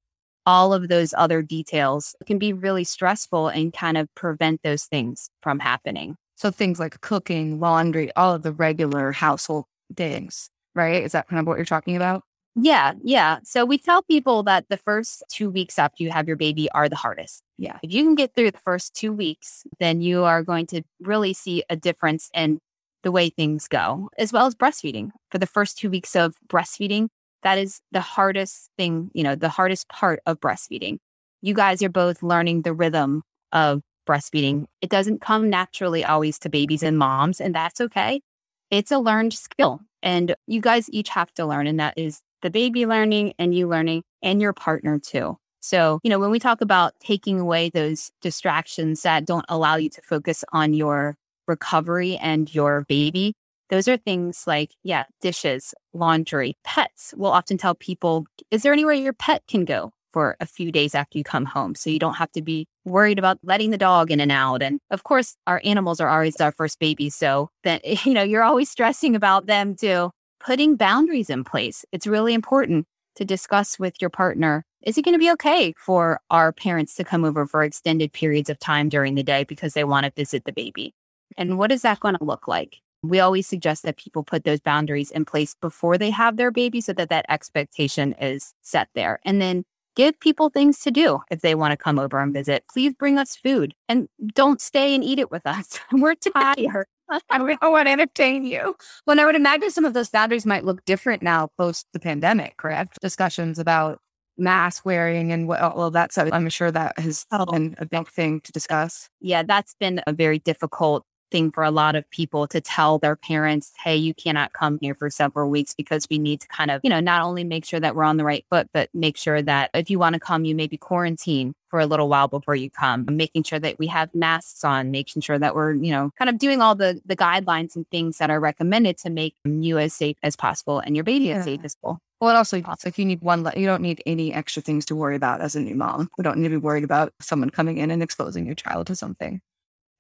All 0.45 0.73
of 0.73 0.87
those 0.87 1.13
other 1.17 1.41
details 1.41 2.15
can 2.25 2.39
be 2.39 2.53
really 2.53 2.83
stressful 2.83 3.49
and 3.49 3.73
kind 3.73 3.97
of 3.97 4.07
prevent 4.15 4.61
those 4.63 4.85
things 4.85 5.29
from 5.41 5.59
happening. 5.59 6.15
So 6.35 6.51
things 6.51 6.79
like 6.79 7.01
cooking, 7.01 7.59
laundry, 7.59 8.11
all 8.15 8.33
of 8.33 8.43
the 8.43 8.53
regular 8.53 9.11
household 9.11 9.65
things, 9.95 10.49
right? 10.73 11.03
Is 11.03 11.11
that 11.11 11.27
kind 11.27 11.39
of 11.39 11.45
what 11.45 11.57
you're 11.57 11.65
talking 11.65 11.97
about? 11.97 12.23
Yeah, 12.61 12.94
yeah. 13.03 13.39
So 13.44 13.63
we 13.63 13.77
tell 13.77 14.01
people 14.03 14.44
that 14.44 14.65
the 14.69 14.77
first 14.77 15.23
two 15.29 15.50
weeks 15.50 15.79
after 15.79 16.03
you 16.03 16.11
have 16.11 16.27
your 16.27 16.35
baby 16.35 16.69
are 16.71 16.89
the 16.89 16.95
hardest. 16.95 17.41
Yeah. 17.57 17.77
If 17.81 17.94
you 17.94 18.03
can 18.03 18.15
get 18.15 18.35
through 18.35 18.51
the 18.51 18.57
first 18.57 18.94
two 18.94 19.13
weeks, 19.13 19.63
then 19.80 20.01
you 20.01 20.23
are 20.25 20.44
going 20.44 20.66
to 20.68 20.81
really 20.99 21.33
see 21.33 21.63
a 21.69 21.75
difference 21.75 22.30
in 22.33 22.59
the 23.04 23.11
way 23.11 23.30
things 23.30 23.68
go, 23.68 24.09
as 24.18 24.33
well 24.33 24.45
as 24.45 24.56
breastfeeding. 24.56 25.11
For 25.31 25.37
the 25.37 25.47
first 25.47 25.78
two 25.78 25.89
weeks 25.89 26.16
of 26.16 26.35
breastfeeding, 26.47 27.07
that 27.44 27.57
is 27.57 27.80
the 27.94 28.01
hardest 28.01 28.69
thing, 28.78 29.09
you 29.13 29.23
know, 29.23 29.35
the 29.35 29.49
hardest 29.49 29.87
part 29.87 30.19
of 30.25 30.42
breastfeeding. 30.42 30.97
You 31.42 31.54
guys 31.54 31.81
are 31.81 31.89
both 31.89 32.21
learning 32.21 32.63
the 32.63 32.73
rhythm 32.73 33.23
of 33.54 33.81
breastfeeding. 34.06 34.66
It 34.81 34.89
doesn't 34.89 35.21
come 35.21 35.49
naturally 35.49 36.04
always 36.04 36.37
to 36.39 36.49
babies 36.49 36.83
and 36.83 36.97
moms, 36.97 37.39
and 37.39 37.56
that's 37.56 37.80
okay. 37.80 38.21
It's 38.69 38.92
a 38.92 38.99
learned 38.99 39.33
skill. 39.33 39.80
And 40.04 40.35
you 40.47 40.59
guys 40.61 40.89
each 40.92 41.09
have 41.09 41.33
to 41.35 41.45
learn, 41.45 41.68
and 41.68 41.80
that 41.80 41.97
is 41.97 42.21
the 42.41 42.49
baby 42.49 42.85
learning 42.85 43.33
and 43.37 43.53
you 43.53 43.67
learning 43.67 44.03
and 44.21 44.41
your 44.41 44.53
partner 44.53 44.99
too. 44.99 45.37
So, 45.61 45.99
you 46.03 46.09
know, 46.09 46.19
when 46.19 46.31
we 46.31 46.39
talk 46.39 46.61
about 46.61 46.93
taking 46.99 47.39
away 47.39 47.69
those 47.69 48.11
distractions 48.21 49.01
that 49.01 49.25
don't 49.25 49.45
allow 49.49 49.75
you 49.75 49.89
to 49.89 50.01
focus 50.01 50.43
on 50.53 50.73
your 50.73 51.15
recovery 51.47 52.17
and 52.17 52.53
your 52.53 52.85
baby, 52.87 53.33
those 53.69 53.87
are 53.87 53.97
things 53.97 54.45
like, 54.47 54.71
yeah, 54.83 55.03
dishes, 55.21 55.73
laundry, 55.93 56.55
pets. 56.63 57.13
We'll 57.15 57.31
often 57.31 57.57
tell 57.57 57.75
people, 57.75 58.25
is 58.51 58.63
there 58.63 58.73
anywhere 58.73 58.93
your 58.93 59.13
pet 59.13 59.43
can 59.47 59.65
go 59.65 59.91
for 60.11 60.37
a 60.39 60.45
few 60.45 60.71
days 60.71 60.95
after 60.95 61.17
you 61.17 61.23
come 61.23 61.45
home? 61.45 61.75
So 61.75 61.89
you 61.89 61.99
don't 61.99 62.15
have 62.15 62.31
to 62.31 62.41
be 62.41 62.65
worried 62.85 63.19
about 63.19 63.37
letting 63.43 63.69
the 63.69 63.77
dog 63.77 64.11
in 64.11 64.19
and 64.19 64.31
out. 64.31 64.63
And 64.63 64.79
of 64.89 65.03
course, 65.03 65.35
our 65.45 65.61
animals 65.63 65.99
are 65.99 66.09
always 66.09 66.39
our 66.41 66.51
first 66.51 66.79
baby. 66.79 67.09
So 67.09 67.49
that, 67.63 67.85
you 68.05 68.13
know, 68.13 68.23
you're 68.23 68.43
always 68.43 68.69
stressing 68.69 69.15
about 69.15 69.45
them 69.45 69.75
too 69.75 70.11
putting 70.39 70.75
boundaries 70.75 71.29
in 71.29 71.43
place. 71.43 71.85
It's 71.91 72.07
really 72.07 72.33
important 72.33 72.85
to 73.15 73.25
discuss 73.25 73.77
with 73.77 73.95
your 74.01 74.09
partner 74.09 74.63
is 74.81 74.97
it 74.97 75.03
going 75.03 75.13
to 75.15 75.19
be 75.19 75.31
okay 75.31 75.73
for 75.77 76.21
our 76.29 76.53
parents 76.53 76.95
to 76.95 77.03
come 77.03 77.25
over 77.25 77.45
for 77.45 77.63
extended 77.63 78.13
periods 78.13 78.49
of 78.49 78.59
time 78.59 78.87
during 78.87 79.15
the 79.15 79.23
day 79.23 79.43
because 79.43 79.73
they 79.73 79.83
want 79.83 80.05
to 80.05 80.11
visit 80.15 80.45
the 80.45 80.53
baby? 80.53 80.95
And 81.37 81.57
what 81.57 81.71
is 81.71 81.81
that 81.81 81.99
going 81.99 82.15
to 82.15 82.23
look 82.23 82.47
like? 82.47 82.77
We 83.03 83.19
always 83.19 83.45
suggest 83.45 83.83
that 83.83 83.97
people 83.97 84.23
put 84.23 84.45
those 84.45 84.61
boundaries 84.61 85.11
in 85.11 85.25
place 85.25 85.53
before 85.59 85.97
they 85.97 86.11
have 86.11 86.37
their 86.37 86.51
baby 86.51 86.79
so 86.79 86.93
that 86.93 87.09
that 87.09 87.25
expectation 87.27 88.13
is 88.13 88.53
set 88.61 88.87
there. 88.95 89.19
And 89.25 89.41
then 89.41 89.65
give 89.95 90.19
people 90.19 90.49
things 90.49 90.79
to 90.79 90.91
do 90.91 91.19
if 91.29 91.41
they 91.41 91.55
want 91.55 91.71
to 91.71 91.77
come 91.77 91.99
over 91.99 92.19
and 92.19 92.33
visit. 92.33 92.63
Please 92.71 92.93
bring 92.93 93.17
us 93.17 93.35
food 93.35 93.73
and 93.89 94.07
don't 94.33 94.61
stay 94.61 94.95
and 94.95 95.03
eat 95.03 95.19
it 95.19 95.29
with 95.29 95.45
us. 95.45 95.77
We're 95.91 96.15
tired. 96.33 96.87
I 97.09 97.37
don't 97.37 97.71
want 97.71 97.87
to 97.87 97.92
entertain 97.92 98.45
you. 98.45 98.75
Well, 99.06 99.19
I 99.19 99.25
would 99.25 99.35
imagine 99.35 99.71
some 99.71 99.85
of 99.85 99.94
those 99.94 100.09
boundaries 100.09 100.45
might 100.45 100.63
look 100.63 100.83
different 100.85 101.23
now 101.23 101.49
post 101.57 101.87
the 101.94 101.99
pandemic, 101.99 102.57
correct? 102.57 102.99
Discussions 103.01 103.59
about 103.59 103.99
mask 104.37 104.85
wearing 104.85 105.31
and 105.31 105.47
what 105.47 105.59
all 105.61 105.83
of 105.83 105.94
that 105.94 106.11
stuff. 106.11 106.30
I'm 106.31 106.49
sure 106.49 106.71
that 106.71 106.97
has 106.97 107.25
oh. 107.31 107.45
been 107.45 107.75
a 107.78 107.85
big 107.85 108.07
thing 108.07 108.42
to 108.42 108.51
discuss. 108.51 109.09
Yeah, 109.19 109.44
that's 109.44 109.75
been 109.80 110.01
a 110.07 110.13
very 110.13 110.39
difficult 110.39 111.06
thing 111.31 111.52
for 111.52 111.64
a 111.64 111.71
lot 111.71 111.95
of 111.95 112.09
people 112.09 112.48
to 112.48 112.62
tell 112.62 112.98
their 113.00 113.16
parents, 113.16 113.71
hey, 113.83 113.95
you 113.95 114.14
cannot 114.14 114.54
come 114.54 114.80
here 114.81 114.95
for 114.95 115.09
several 115.09 115.50
weeks 115.50 115.74
because 115.74 116.07
we 116.09 116.18
need 116.19 116.42
to 116.42 116.48
kind 116.48 116.71
of, 116.71 116.81
you 116.83 116.90
know, 116.90 117.00
not 117.00 117.21
only 117.21 117.44
make 117.44 117.66
sure 117.66 117.80
that 117.80 117.95
we're 117.95 118.04
on 118.04 118.18
the 118.18 118.24
right 118.24 118.45
foot, 118.50 118.68
but 118.74 118.90
make 118.94 119.18
sure 119.18 119.42
that 119.42 119.69
if 119.74 119.90
you 119.90 120.00
want 120.00 120.14
to 120.14 120.19
come, 120.19 120.45
you 120.45 120.56
maybe 120.56 120.78
quarantine 120.78 121.54
for 121.69 121.80
a 121.80 121.86
little 121.86 122.09
while 122.09 122.28
before 122.28 122.56
you 122.56 122.69
come, 122.69 123.06
making 123.09 123.44
sure 123.44 123.59
that 123.59 123.78
we 123.78 123.88
have 123.88 124.14
masks 124.16 124.64
on, 124.64 124.92
making 124.92 125.21
sure 125.21 125.38
that 125.38 125.54
we're, 125.54 125.74
you 125.74 125.92
know, 125.92 126.12
kind 126.18 126.30
of 126.30 126.38
doing 126.38 126.62
all 126.62 126.76
the 126.76 127.00
the 127.06 127.16
guidelines 127.16 127.76
and 127.76 127.88
things 127.90 128.18
that 128.18 128.30
are 128.30 128.40
recommended 128.40 128.98
to 128.98 129.09
make 129.09 129.36
you 129.45 129.78
as 129.78 129.94
safe 129.94 130.18
as 130.24 130.36
possible 130.36 130.80
and 130.80 130.95
your 130.95 131.04
baby 131.04 131.26
yeah. 131.26 131.38
as 131.38 131.45
safe 131.45 131.62
as 131.64 131.76
possible. 131.76 132.00
Well, 132.19 132.31
it 132.31 132.36
also, 132.36 132.57
it's 132.57 132.86
like 132.86 132.98
you 132.98 133.06
need 133.06 133.21
one, 133.21 133.50
you 133.56 133.66
don't 133.66 133.81
need 133.81 134.04
any 134.06 134.33
extra 134.33 134.62
things 134.62 134.86
to 134.88 134.95
worry 134.95 135.16
about 135.16 135.40
as 135.40 135.56
a 135.56 135.62
new 135.62 135.76
mom. 135.76 136.09
You 136.18 136.24
don't 136.24 136.38
need 136.38 136.50
to 136.50 136.50
be 136.50 136.57
worried 136.57 136.83
about 136.83 137.14
someone 137.21 137.50
coming 137.50 137.78
in 137.78 137.92
and 137.92 138.04
exposing 138.04 138.45
your 138.45 138.56
child 138.56 138.88
to 138.88 138.95
something. 138.95 139.40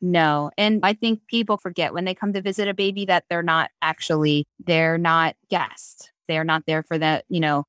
No. 0.01 0.51
And 0.57 0.79
I 0.83 0.93
think 0.93 1.21
people 1.27 1.57
forget 1.57 1.93
when 1.93 2.05
they 2.05 2.13
come 2.13 2.33
to 2.33 2.41
visit 2.41 2.67
a 2.67 2.73
baby 2.73 3.05
that 3.05 3.25
they're 3.29 3.43
not 3.43 3.69
actually, 3.81 4.47
they're 4.65 4.97
not 4.97 5.35
guests. 5.49 6.11
They're 6.27 6.43
not 6.43 6.63
there 6.65 6.83
for 6.83 6.97
that, 6.97 7.25
you 7.27 7.39
know, 7.39 7.65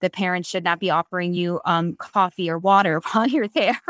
the 0.00 0.10
parents 0.10 0.48
should 0.48 0.64
not 0.64 0.80
be 0.80 0.90
offering 0.90 1.34
you 1.34 1.60
um, 1.64 1.96
coffee 1.96 2.50
or 2.50 2.58
water 2.58 3.00
while 3.12 3.26
you're 3.26 3.48
there. 3.48 3.80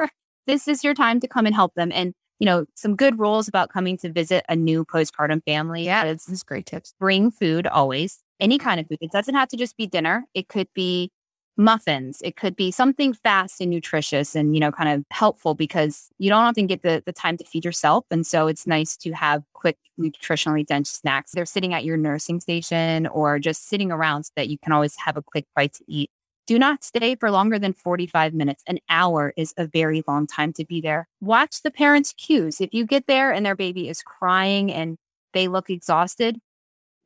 this 0.47 0.69
is 0.69 0.83
your 0.83 0.95
time 0.95 1.21
to 1.21 1.29
come 1.29 1.47
and 1.47 1.55
help 1.55 1.75
them. 1.75 1.91
And, 1.93 2.15
you 2.39 2.47
know, 2.47 2.67
some 2.75 2.97
good 2.97 3.19
rules 3.19 3.49
about 3.49 3.71
coming 3.71 3.97
to 3.99 4.13
visit 4.13 4.45
a 4.49 4.57
new 4.57 4.85
postpartum 4.85 5.43
family. 5.45 5.85
Yeah, 5.85 6.05
is 6.05 6.43
great 6.43 6.67
tips. 6.67 6.95
Bring 6.99 7.31
food 7.31 7.67
always, 7.67 8.23
any 8.41 8.59
kind 8.59 8.79
of 8.79 8.87
food. 8.87 8.99
It 9.01 9.13
doesn't 9.13 9.35
have 9.35 9.49
to 9.49 9.57
just 9.57 9.77
be 9.77 9.87
dinner. 9.87 10.25
It 10.35 10.49
could 10.49 10.69
be 10.75 11.11
muffins. 11.57 12.21
It 12.23 12.37
could 12.37 12.57
be 12.57 12.71
something 12.71 13.15
fast 13.15 13.61
and 13.61 13.71
nutritious 13.71 14.35
and, 14.35 14.55
you 14.55 14.61
know, 14.61 14.71
kind 14.71 14.89
of 14.91 15.05
helpful 15.11 15.55
because 15.55 16.09
you 16.19 16.29
don't 16.29 16.43
often 16.43 16.67
get 16.67 16.83
the, 16.83 17.03
the 17.05 17.13
time 17.13 17.37
to 17.39 17.45
feed 17.45 17.65
yourself. 17.65 18.05
And 18.11 18.27
so 18.27 18.47
it's 18.47 18.67
nice 18.67 18.97
to 18.99 19.13
have 19.13 19.43
quick, 19.53 19.79
nutritionally 19.99 20.67
dense 20.67 20.91
snacks. 20.91 21.33
They're 21.33 21.47
sitting 21.47 21.75
at 21.75 21.85
your 21.85 21.97
nursing 21.97 22.41
station 22.41 23.07
or 23.07 23.39
just 23.39 23.69
sitting 23.69 23.91
around 23.91 24.25
so 24.25 24.33
that 24.37 24.49
you 24.49 24.59
can 24.59 24.73
always 24.73 24.97
have 24.97 25.17
a 25.17 25.23
quick 25.23 25.47
bite 25.55 25.75
to 25.75 25.85
eat. 25.87 26.11
Do 26.47 26.61
not 26.61 26.85
stay 26.85 27.17
for 27.17 27.31
longer 27.31 27.59
than 27.59 27.73
45 27.73 28.33
minutes. 28.33 28.63
An 28.69 28.79
hour 28.89 29.33
is 29.37 29.53
a 29.57 29.67
very 29.67 30.05
long 30.07 30.29
time 30.29 30.53
to 30.55 30.65
be 30.65 30.81
there. 30.81 31.09
Watch 31.21 31.63
the 31.63 31.73
parents' 31.73 32.13
cues. 32.13 32.61
If 32.61 32.73
you 32.73 32.87
get 32.87 33.09
there 33.09 33.33
and 33.33 33.45
their 33.45 33.57
baby 33.57 33.89
is 33.89 34.01
crying 34.03 34.73
and 34.73 34.97
they 35.33 35.49
look 35.49 35.71
exhausted, 35.71 36.39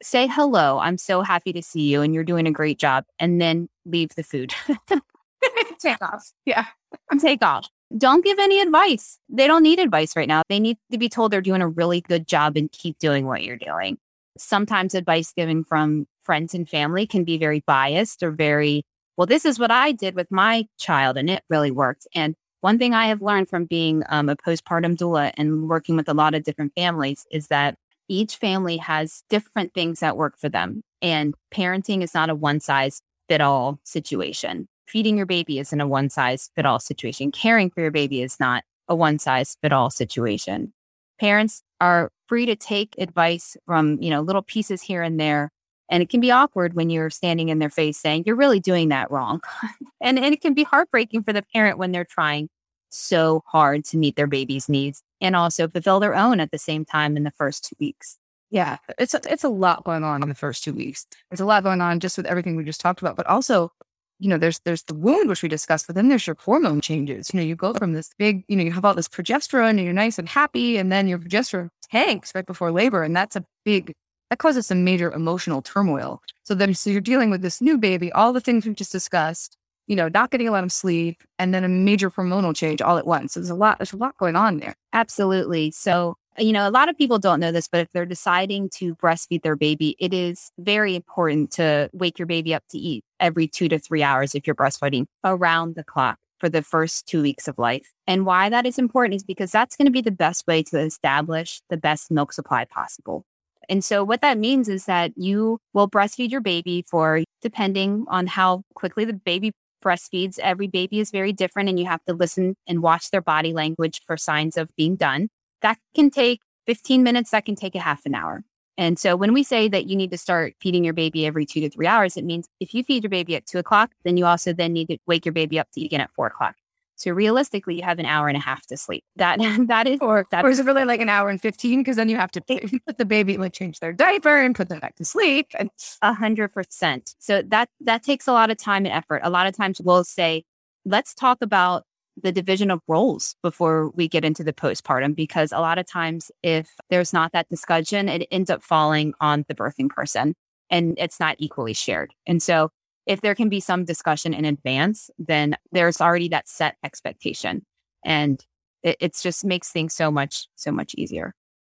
say 0.02 0.26
hello. 0.26 0.78
I'm 0.78 0.98
so 0.98 1.22
happy 1.22 1.52
to 1.52 1.62
see 1.62 1.82
you 1.82 2.02
and 2.02 2.14
you're 2.14 2.24
doing 2.24 2.46
a 2.46 2.52
great 2.52 2.78
job. 2.78 3.04
And 3.18 3.40
then 3.40 3.68
leave 3.84 4.14
the 4.16 4.22
food. 4.22 4.54
take 5.80 6.02
off. 6.02 6.32
Yeah. 6.44 6.66
Take 7.20 7.42
off. 7.42 7.68
Don't 7.96 8.24
give 8.24 8.38
any 8.38 8.60
advice. 8.60 9.18
They 9.28 9.46
don't 9.46 9.62
need 9.62 9.78
advice 9.78 10.14
right 10.16 10.28
now. 10.28 10.42
They 10.48 10.60
need 10.60 10.78
to 10.92 10.98
be 10.98 11.08
told 11.08 11.32
they're 11.32 11.40
doing 11.40 11.62
a 11.62 11.68
really 11.68 12.00
good 12.00 12.26
job 12.26 12.56
and 12.56 12.70
keep 12.70 12.98
doing 12.98 13.26
what 13.26 13.42
you're 13.42 13.56
doing. 13.56 13.98
Sometimes 14.38 14.94
advice 14.94 15.32
given 15.32 15.64
from 15.64 16.06
friends 16.22 16.54
and 16.54 16.68
family 16.68 17.06
can 17.06 17.24
be 17.24 17.38
very 17.38 17.62
biased 17.66 18.22
or 18.22 18.30
very, 18.30 18.82
well, 19.16 19.26
this 19.26 19.44
is 19.44 19.58
what 19.58 19.70
I 19.70 19.92
did 19.92 20.14
with 20.14 20.30
my 20.30 20.66
child 20.78 21.16
and 21.16 21.30
it 21.30 21.42
really 21.48 21.70
worked. 21.70 22.06
And 22.14 22.34
one 22.60 22.78
thing 22.78 22.94
I 22.94 23.06
have 23.06 23.22
learned 23.22 23.48
from 23.48 23.64
being 23.64 24.02
um, 24.08 24.28
a 24.28 24.36
postpartum 24.36 24.96
doula 24.96 25.32
and 25.36 25.68
working 25.68 25.96
with 25.96 26.08
a 26.08 26.14
lot 26.14 26.34
of 26.34 26.44
different 26.44 26.72
families 26.76 27.26
is 27.30 27.48
that 27.48 27.76
each 28.10 28.36
family 28.36 28.76
has 28.76 29.22
different 29.30 29.72
things 29.72 30.00
that 30.00 30.16
work 30.16 30.38
for 30.38 30.48
them. 30.48 30.82
And 31.00 31.34
parenting 31.54 32.02
is 32.02 32.12
not 32.12 32.28
a 32.28 32.34
one 32.34 32.60
size 32.60 33.02
fit 33.28 33.40
all 33.40 33.78
situation. 33.84 34.68
Feeding 34.88 35.16
your 35.16 35.26
baby 35.26 35.60
isn't 35.60 35.80
a 35.80 35.86
one 35.86 36.10
size 36.10 36.50
fit 36.56 36.66
all 36.66 36.80
situation. 36.80 37.30
Caring 37.30 37.70
for 37.70 37.80
your 37.80 37.92
baby 37.92 38.20
is 38.20 38.40
not 38.40 38.64
a 38.88 38.96
one 38.96 39.20
size 39.20 39.56
fit 39.62 39.72
all 39.72 39.88
situation. 39.90 40.72
Parents 41.20 41.62
are 41.80 42.10
free 42.26 42.46
to 42.46 42.56
take 42.56 42.96
advice 42.98 43.56
from, 43.64 43.96
you 44.02 44.10
know, 44.10 44.20
little 44.20 44.42
pieces 44.42 44.82
here 44.82 45.02
and 45.02 45.20
there. 45.20 45.52
And 45.88 46.02
it 46.02 46.08
can 46.08 46.20
be 46.20 46.32
awkward 46.32 46.74
when 46.74 46.90
you're 46.90 47.10
standing 47.10 47.48
in 47.48 47.60
their 47.60 47.70
face 47.70 47.98
saying, 47.98 48.24
you're 48.26 48.36
really 48.36 48.60
doing 48.60 48.88
that 48.88 49.10
wrong. 49.10 49.40
and, 50.00 50.18
and 50.18 50.34
it 50.34 50.40
can 50.40 50.54
be 50.54 50.64
heartbreaking 50.64 51.22
for 51.22 51.32
the 51.32 51.44
parent 51.54 51.78
when 51.78 51.92
they're 51.92 52.04
trying 52.04 52.48
so 52.88 53.42
hard 53.46 53.84
to 53.84 53.96
meet 53.96 54.16
their 54.16 54.26
baby's 54.26 54.68
needs 54.68 55.02
and 55.20 55.36
also 55.36 55.68
fulfill 55.68 56.00
their 56.00 56.14
own 56.14 56.40
at 56.40 56.50
the 56.50 56.58
same 56.58 56.84
time 56.84 57.16
in 57.16 57.24
the 57.24 57.32
first 57.32 57.64
two 57.64 57.76
weeks. 57.78 58.18
Yeah, 58.50 58.78
it's 58.98 59.14
a, 59.14 59.20
it's 59.30 59.44
a 59.44 59.48
lot 59.48 59.84
going 59.84 60.02
on 60.02 60.22
in 60.22 60.28
the 60.28 60.34
first 60.34 60.64
two 60.64 60.72
weeks. 60.72 61.06
There's 61.30 61.40
a 61.40 61.44
lot 61.44 61.62
going 61.62 61.80
on 61.80 62.00
just 62.00 62.16
with 62.16 62.26
everything 62.26 62.56
we 62.56 62.64
just 62.64 62.80
talked 62.80 63.00
about, 63.00 63.16
but 63.16 63.26
also, 63.26 63.72
you 64.18 64.28
know, 64.28 64.38
there's 64.38 64.58
there's 64.60 64.82
the 64.82 64.94
wound 64.94 65.28
which 65.28 65.42
we 65.42 65.48
discussed, 65.48 65.86
but 65.86 65.94
then 65.94 66.08
there's 66.08 66.26
your 66.26 66.36
hormone 66.38 66.80
changes. 66.80 67.32
You 67.32 67.40
know, 67.40 67.46
you 67.46 67.54
go 67.54 67.72
from 67.74 67.92
this 67.92 68.10
big, 68.18 68.44
you 68.48 68.56
know, 68.56 68.64
you 68.64 68.72
have 68.72 68.84
all 68.84 68.94
this 68.94 69.08
progesterone 69.08 69.70
and 69.70 69.84
you're 69.84 69.92
nice 69.92 70.18
and 70.18 70.28
happy, 70.28 70.78
and 70.78 70.90
then 70.90 71.06
your 71.06 71.18
progesterone 71.18 71.70
tanks 71.90 72.34
right 72.34 72.46
before 72.46 72.72
labor, 72.72 73.04
and 73.04 73.14
that's 73.14 73.36
a 73.36 73.44
big 73.64 73.94
that 74.30 74.38
causes 74.38 74.66
some 74.66 74.84
major 74.84 75.12
emotional 75.12 75.60
turmoil. 75.60 76.22
So 76.44 76.54
then, 76.54 76.72
so 76.74 76.90
you're 76.90 77.00
dealing 77.00 77.30
with 77.30 77.42
this 77.42 77.60
new 77.60 77.76
baby, 77.76 78.10
all 78.12 78.32
the 78.32 78.40
things 78.40 78.64
we've 78.64 78.76
just 78.76 78.92
discussed, 78.92 79.56
you 79.90 79.96
know, 79.96 80.08
not 80.08 80.30
getting 80.30 80.46
a 80.46 80.52
lot 80.52 80.62
of 80.62 80.70
sleep, 80.70 81.20
and 81.40 81.52
then 81.52 81.64
a 81.64 81.68
major 81.68 82.12
hormonal 82.12 82.54
change 82.54 82.80
all 82.80 82.96
at 82.96 83.08
once. 83.08 83.34
So 83.34 83.40
there's 83.40 83.50
a 83.50 83.56
lot, 83.56 83.78
there's 83.78 83.92
a 83.92 83.96
lot 83.96 84.16
going 84.18 84.36
on 84.36 84.58
there. 84.58 84.76
Absolutely. 84.92 85.72
So, 85.72 86.14
you 86.38 86.52
know, 86.52 86.68
a 86.68 86.70
lot 86.70 86.88
of 86.88 86.96
people 86.96 87.18
don't 87.18 87.40
know 87.40 87.50
this, 87.50 87.66
but 87.66 87.80
if 87.80 87.88
they're 87.92 88.06
deciding 88.06 88.70
to 88.76 88.94
breastfeed 88.94 89.42
their 89.42 89.56
baby, 89.56 89.96
it 89.98 90.14
is 90.14 90.52
very 90.58 90.94
important 90.94 91.50
to 91.54 91.90
wake 91.92 92.20
your 92.20 92.26
baby 92.26 92.54
up 92.54 92.62
to 92.70 92.78
eat 92.78 93.02
every 93.18 93.48
two 93.48 93.68
to 93.68 93.80
three 93.80 94.04
hours 94.04 94.36
if 94.36 94.46
you're 94.46 94.54
breastfeeding 94.54 95.06
around 95.24 95.74
the 95.74 95.82
clock 95.82 96.18
for 96.38 96.48
the 96.48 96.62
first 96.62 97.08
two 97.08 97.22
weeks 97.22 97.48
of 97.48 97.58
life. 97.58 97.90
And 98.06 98.24
why 98.24 98.48
that 98.48 98.66
is 98.66 98.78
important 98.78 99.16
is 99.16 99.24
because 99.24 99.50
that's 99.50 99.74
going 99.74 99.86
to 99.86 99.92
be 99.92 100.02
the 100.02 100.12
best 100.12 100.46
way 100.46 100.62
to 100.62 100.78
establish 100.78 101.62
the 101.68 101.76
best 101.76 102.12
milk 102.12 102.32
supply 102.32 102.64
possible. 102.64 103.24
And 103.68 103.84
so, 103.84 104.02
what 104.04 104.20
that 104.22 104.38
means 104.38 104.68
is 104.68 104.86
that 104.86 105.12
you 105.16 105.58
will 105.74 105.88
breastfeed 105.88 106.30
your 106.30 106.40
baby 106.40 106.84
for, 106.88 107.22
depending 107.42 108.04
on 108.08 108.26
how 108.26 108.62
quickly 108.74 109.04
the 109.04 109.12
baby 109.12 109.52
breastfeeds. 109.80 110.38
Every 110.38 110.66
baby 110.66 111.00
is 111.00 111.10
very 111.10 111.32
different, 111.32 111.68
and 111.68 111.78
you 111.78 111.86
have 111.86 112.04
to 112.04 112.14
listen 112.14 112.56
and 112.66 112.82
watch 112.82 113.10
their 113.10 113.22
body 113.22 113.52
language 113.52 114.00
for 114.06 114.16
signs 114.16 114.56
of 114.56 114.74
being 114.76 114.96
done. 114.96 115.28
That 115.62 115.78
can 115.94 116.10
take 116.10 116.40
15 116.66 117.02
minutes, 117.02 117.30
that 117.30 117.44
can 117.44 117.56
take 117.56 117.74
a 117.74 117.80
half 117.80 118.06
an 118.06 118.14
hour. 118.14 118.42
And 118.78 118.98
so 118.98 119.14
when 119.14 119.34
we 119.34 119.42
say 119.42 119.68
that 119.68 119.86
you 119.86 119.96
need 119.96 120.10
to 120.10 120.16
start 120.16 120.54
feeding 120.60 120.84
your 120.84 120.94
baby 120.94 121.26
every 121.26 121.44
two 121.44 121.60
to 121.60 121.68
three 121.68 121.86
hours, 121.86 122.16
it 122.16 122.24
means 122.24 122.48
if 122.60 122.72
you 122.72 122.82
feed 122.82 123.02
your 123.02 123.10
baby 123.10 123.36
at 123.36 123.46
two 123.46 123.58
o'clock, 123.58 123.90
then 124.04 124.16
you 124.16 124.24
also 124.24 124.52
then 124.52 124.72
need 124.72 124.86
to 124.86 124.98
wake 125.06 125.26
your 125.26 125.34
baby 125.34 125.58
up 125.58 125.70
to 125.72 125.80
eat 125.80 125.86
again 125.86 126.00
at 126.00 126.10
four 126.12 126.28
o'clock. 126.28 126.56
So 127.00 127.12
realistically, 127.12 127.76
you 127.76 127.82
have 127.82 127.98
an 127.98 128.04
hour 128.04 128.28
and 128.28 128.36
a 128.36 128.40
half 128.40 128.66
to 128.66 128.76
sleep. 128.76 129.04
That 129.16 129.38
that 129.68 129.86
is, 129.86 130.00
or 130.00 130.26
that 130.30 130.44
or 130.44 130.50
is 130.50 130.60
it 130.60 130.66
really 130.66 130.84
like 130.84 131.00
an 131.00 131.08
hour 131.08 131.30
and 131.30 131.40
fifteen? 131.40 131.80
Because 131.80 131.96
then 131.96 132.10
you 132.10 132.16
have 132.16 132.30
to 132.32 132.40
put 132.86 132.98
the 132.98 133.06
baby 133.06 133.38
like 133.38 133.54
change 133.54 133.80
their 133.80 133.92
diaper 133.92 134.36
and 134.36 134.54
put 134.54 134.68
them 134.68 134.80
back 134.80 134.96
to 134.96 135.04
sleep. 135.04 135.46
And 135.58 135.70
a 136.02 136.12
hundred 136.12 136.52
percent. 136.52 137.14
So 137.18 137.42
that 137.42 137.70
that 137.80 138.02
takes 138.02 138.28
a 138.28 138.32
lot 138.32 138.50
of 138.50 138.58
time 138.58 138.84
and 138.84 138.94
effort. 138.94 139.22
A 139.24 139.30
lot 139.30 139.46
of 139.46 139.56
times 139.56 139.80
we'll 139.80 140.04
say, 140.04 140.44
let's 140.84 141.14
talk 141.14 141.38
about 141.40 141.84
the 142.22 142.32
division 142.32 142.70
of 142.70 142.80
roles 142.86 143.34
before 143.42 143.90
we 143.90 144.06
get 144.06 144.24
into 144.24 144.44
the 144.44 144.52
postpartum 144.52 145.14
because 145.14 145.52
a 145.52 145.60
lot 145.60 145.78
of 145.78 145.86
times 145.86 146.30
if 146.42 146.74
there's 146.90 147.14
not 147.14 147.32
that 147.32 147.48
discussion 147.48 148.08
it 148.08 148.26
ends 148.30 148.50
up 148.50 148.62
falling 148.62 149.14
on 149.20 149.44
the 149.48 149.54
birthing 149.54 149.88
person 149.88 150.34
and 150.68 150.94
it's 150.98 151.20
not 151.20 151.36
equally 151.38 151.72
shared 151.72 152.12
and 152.26 152.42
so 152.42 152.70
if 153.06 153.20
there 153.20 153.34
can 153.34 153.48
be 153.48 153.60
some 153.60 153.84
discussion 153.84 154.34
in 154.34 154.44
advance, 154.44 155.10
then 155.18 155.56
there's 155.72 156.00
already 156.00 156.28
that 156.28 156.48
set 156.48 156.76
expectation. 156.84 157.64
And 158.04 158.44
it 158.82 158.96
it's 159.00 159.22
just 159.22 159.44
makes 159.44 159.70
things 159.70 159.94
so 159.94 160.10
much, 160.10 160.48
so 160.56 160.72
much 160.72 160.94
easier. 160.96 161.34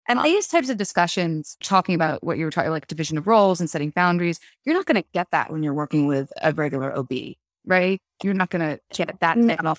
And 0.08 0.20
um, 0.20 0.26
these 0.26 0.48
types 0.48 0.70
of 0.70 0.78
discussions, 0.78 1.58
talking 1.62 1.96
about 1.96 2.24
what 2.24 2.38
you 2.38 2.46
were 2.46 2.52
talking, 2.52 2.72
like 2.72 2.88
division 2.88 3.18
of 3.18 3.28
roles 3.28 3.60
and 3.60 3.70
setting 3.70 3.92
boundaries, 3.92 4.40
you're 4.66 4.76
not 4.76 4.86
going 4.86 5.02
to 5.02 5.08
get 5.14 5.28
that 5.32 5.52
when 5.52 5.64
you're 5.64 5.74
working 5.74 6.08
with 6.08 6.32
a 6.42 6.52
regular 6.54 6.96
OB, 6.98 7.12
right? 7.66 8.02
You're 8.22 8.34
not 8.34 8.50
going 8.50 8.78
to 8.78 8.80
get 8.94 9.20
that 9.22 9.38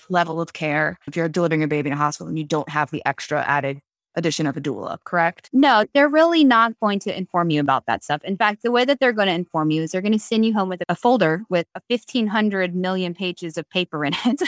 level 0.09 0.41
of 0.41 0.53
care 0.53 0.97
if 1.07 1.15
you're 1.15 1.29
delivering 1.29 1.63
a 1.63 1.67
baby 1.67 1.89
in 1.89 1.93
a 1.93 1.97
hospital 1.97 2.27
and 2.27 2.37
you 2.37 2.45
don't 2.45 2.69
have 2.69 2.91
the 2.91 3.03
extra 3.05 3.43
added 3.43 3.81
addition 4.15 4.47
of 4.47 4.57
a 4.57 4.61
doula, 4.61 4.97
correct? 5.03 5.49
No, 5.53 5.85
they're 5.93 6.09
really 6.09 6.43
not 6.43 6.79
going 6.79 6.99
to 6.99 7.15
inform 7.15 7.49
you 7.49 7.59
about 7.59 7.85
that 7.85 8.03
stuff. 8.03 8.23
In 8.23 8.37
fact, 8.37 8.63
the 8.63 8.71
way 8.71 8.85
that 8.85 8.99
they're 8.99 9.13
going 9.13 9.27
to 9.27 9.33
inform 9.33 9.71
you 9.71 9.83
is 9.83 9.91
they're 9.91 10.01
going 10.01 10.11
to 10.11 10.19
send 10.19 10.45
you 10.45 10.53
home 10.53 10.69
with 10.69 10.81
a 10.87 10.95
folder 10.95 11.43
with 11.49 11.67
a 11.75 11.81
1,500 11.87 12.75
million 12.75 13.13
pages 13.13 13.57
of 13.57 13.69
paper 13.69 14.05
in 14.05 14.13
it. 14.25 14.41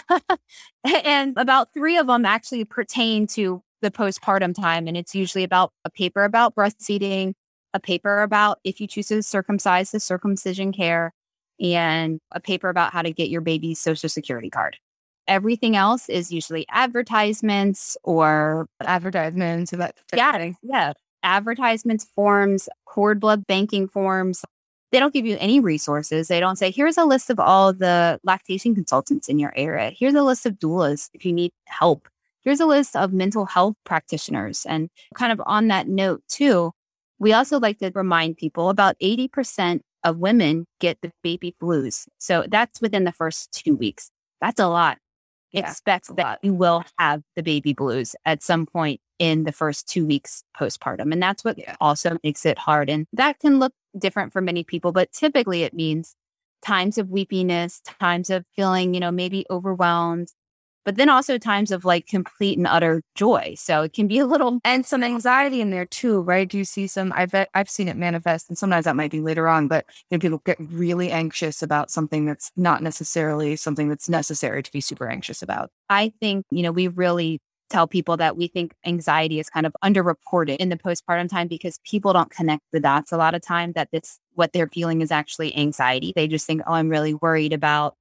and 1.05 1.37
about 1.37 1.73
three 1.73 1.97
of 1.97 2.07
them 2.07 2.25
actually 2.25 2.65
pertain 2.65 3.27
to 3.27 3.61
the 3.81 3.91
postpartum 3.91 4.55
time. 4.55 4.87
And 4.87 4.97
it's 4.97 5.13
usually 5.13 5.43
about 5.43 5.71
a 5.85 5.89
paper 5.89 6.23
about 6.23 6.55
breastfeeding, 6.55 7.33
a 7.73 7.79
paper 7.79 8.21
about 8.21 8.59
if 8.63 8.79
you 8.79 8.87
choose 8.87 9.07
to 9.07 9.21
circumcise 9.21 9.91
the 9.91 9.99
circumcision 9.99 10.71
care, 10.71 11.13
and 11.59 12.19
a 12.31 12.39
paper 12.39 12.69
about 12.69 12.93
how 12.93 13.01
to 13.01 13.11
get 13.11 13.29
your 13.29 13.41
baby's 13.41 13.79
social 13.79 14.09
security 14.09 14.49
card. 14.49 14.77
Everything 15.27 15.75
else 15.75 16.09
is 16.09 16.31
usually 16.31 16.65
advertisements 16.69 17.97
or 18.03 18.67
advertisements 18.81 19.73
about 19.73 19.91
yeah, 20.15 20.51
yeah, 20.61 20.93
advertisements 21.23 22.05
forms, 22.15 22.69
cord 22.85 23.19
blood 23.19 23.45
banking 23.47 23.87
forms. 23.87 24.43
They 24.91 24.99
don't 24.99 25.13
give 25.13 25.25
you 25.25 25.35
any 25.39 25.59
resources. 25.59 26.29
They 26.29 26.39
don't 26.39 26.55
say, 26.55 26.71
here's 26.71 26.97
a 26.97 27.03
list 27.03 27.29
of 27.29 27.39
all 27.39 27.73
the 27.73 28.19
lactation 28.23 28.73
consultants 28.73 29.27
in 29.27 29.37
your 29.37 29.53
area. 29.57 29.91
Here's 29.91 30.15
a 30.15 30.23
list 30.23 30.45
of 30.45 30.53
doulas 30.53 31.09
if 31.13 31.25
you 31.25 31.33
need 31.33 31.51
help. 31.65 32.07
Here's 32.41 32.61
a 32.61 32.65
list 32.65 32.95
of 32.95 33.11
mental 33.11 33.45
health 33.45 33.75
practitioners. 33.83 34.65
And 34.65 34.89
kind 35.13 35.33
of 35.33 35.41
on 35.45 35.67
that 35.67 35.89
note, 35.89 36.23
too, 36.29 36.71
we 37.19 37.33
also 37.33 37.59
like 37.59 37.79
to 37.79 37.91
remind 37.93 38.37
people 38.37 38.69
about 38.69 38.95
80% 38.99 39.81
of 40.05 40.17
women 40.19 40.65
get 40.79 40.99
the 41.01 41.11
baby 41.21 41.55
blues. 41.59 42.07
So 42.17 42.45
that's 42.47 42.79
within 42.79 43.03
the 43.03 43.11
first 43.11 43.51
two 43.51 43.75
weeks. 43.75 44.09
That's 44.39 44.61
a 44.61 44.67
lot. 44.67 44.99
Yeah, 45.51 45.69
Expect 45.69 46.15
that 46.17 46.39
you 46.41 46.53
will 46.53 46.83
have 46.99 47.23
the 47.35 47.43
baby 47.43 47.73
blues 47.73 48.15
at 48.25 48.43
some 48.43 48.65
point 48.65 48.99
in 49.17 49.45
the 49.45 49.51
first 49.51 49.87
two 49.87 50.05
weeks 50.05 50.43
postpartum. 50.59 51.11
And 51.13 51.23
that's 51.23 51.43
what 51.43 51.57
yeah. 51.57 51.75
also 51.79 52.17
makes 52.23 52.45
it 52.45 52.57
hard. 52.57 52.89
And 52.89 53.07
that 53.13 53.39
can 53.39 53.59
look 53.59 53.73
different 53.97 54.33
for 54.33 54.41
many 54.41 54.63
people, 54.63 54.91
but 54.91 55.11
typically 55.11 55.63
it 55.63 55.73
means 55.73 56.15
times 56.61 56.97
of 56.97 57.07
weepiness, 57.07 57.81
times 57.99 58.29
of 58.29 58.45
feeling, 58.55 58.93
you 58.93 58.99
know, 58.99 59.11
maybe 59.11 59.45
overwhelmed, 59.49 60.33
but 60.87 60.95
then 60.95 61.09
also 61.09 61.37
times 61.37 61.71
of 61.71 61.83
like 61.83 62.07
complete 62.07 62.57
and 62.57 62.65
utter 62.65 63.03
joy. 63.13 63.53
So 63.57 63.81
it 63.81 63.91
can 63.91 64.07
be 64.07 64.19
a 64.19 64.25
little 64.25 64.61
and 64.63 64.85
some 64.85 65.03
anxiety 65.03 65.59
in 65.59 65.69
there 65.69 65.85
too, 65.85 66.21
right? 66.21 66.47
Do 66.47 66.57
you 66.57 66.63
see 66.63 66.87
some? 66.87 67.11
I've 67.13 67.35
I've 67.53 67.69
seen 67.69 67.89
it 67.89 67.97
manifest, 67.97 68.47
and 68.47 68.57
sometimes 68.57 68.85
that 68.85 68.95
might 68.95 69.11
be 69.11 69.19
later 69.19 69.49
on. 69.49 69.67
But 69.67 69.83
you 70.09 70.15
know, 70.15 70.21
people 70.21 70.41
get 70.45 70.55
really 70.61 71.11
anxious 71.11 71.61
about 71.61 71.91
something 71.91 72.23
that's 72.23 72.53
not 72.55 72.81
necessarily 72.81 73.57
something 73.57 73.89
that's 73.89 74.07
necessary 74.07 74.63
to 74.63 74.71
be 74.71 74.79
super 74.79 75.09
anxious 75.09 75.41
about. 75.41 75.71
I 75.89 76.13
think 76.21 76.45
you 76.51 76.63
know 76.63 76.71
we 76.71 76.87
really 76.87 77.41
tell 77.69 77.85
people 77.85 78.15
that 78.15 78.37
we 78.37 78.47
think 78.47 78.73
anxiety 78.85 79.41
is 79.41 79.49
kind 79.49 79.65
of 79.65 79.75
underreported 79.83 80.55
in 80.55 80.69
the 80.69 80.77
postpartum 80.77 81.29
time 81.29 81.49
because 81.49 81.81
people 81.83 82.13
don't 82.13 82.31
connect 82.31 82.63
the 82.71 82.79
dots 82.79 83.11
a 83.11 83.17
lot 83.17 83.35
of 83.35 83.41
time 83.41 83.73
that 83.73 83.89
this 83.91 84.19
what 84.35 84.53
they're 84.53 84.69
feeling 84.69 85.01
is 85.01 85.11
actually 85.11 85.53
anxiety. 85.57 86.13
They 86.15 86.29
just 86.29 86.47
think, 86.47 86.61
oh, 86.65 86.71
I'm 86.71 86.87
really 86.87 87.13
worried 87.13 87.51
about 87.51 87.95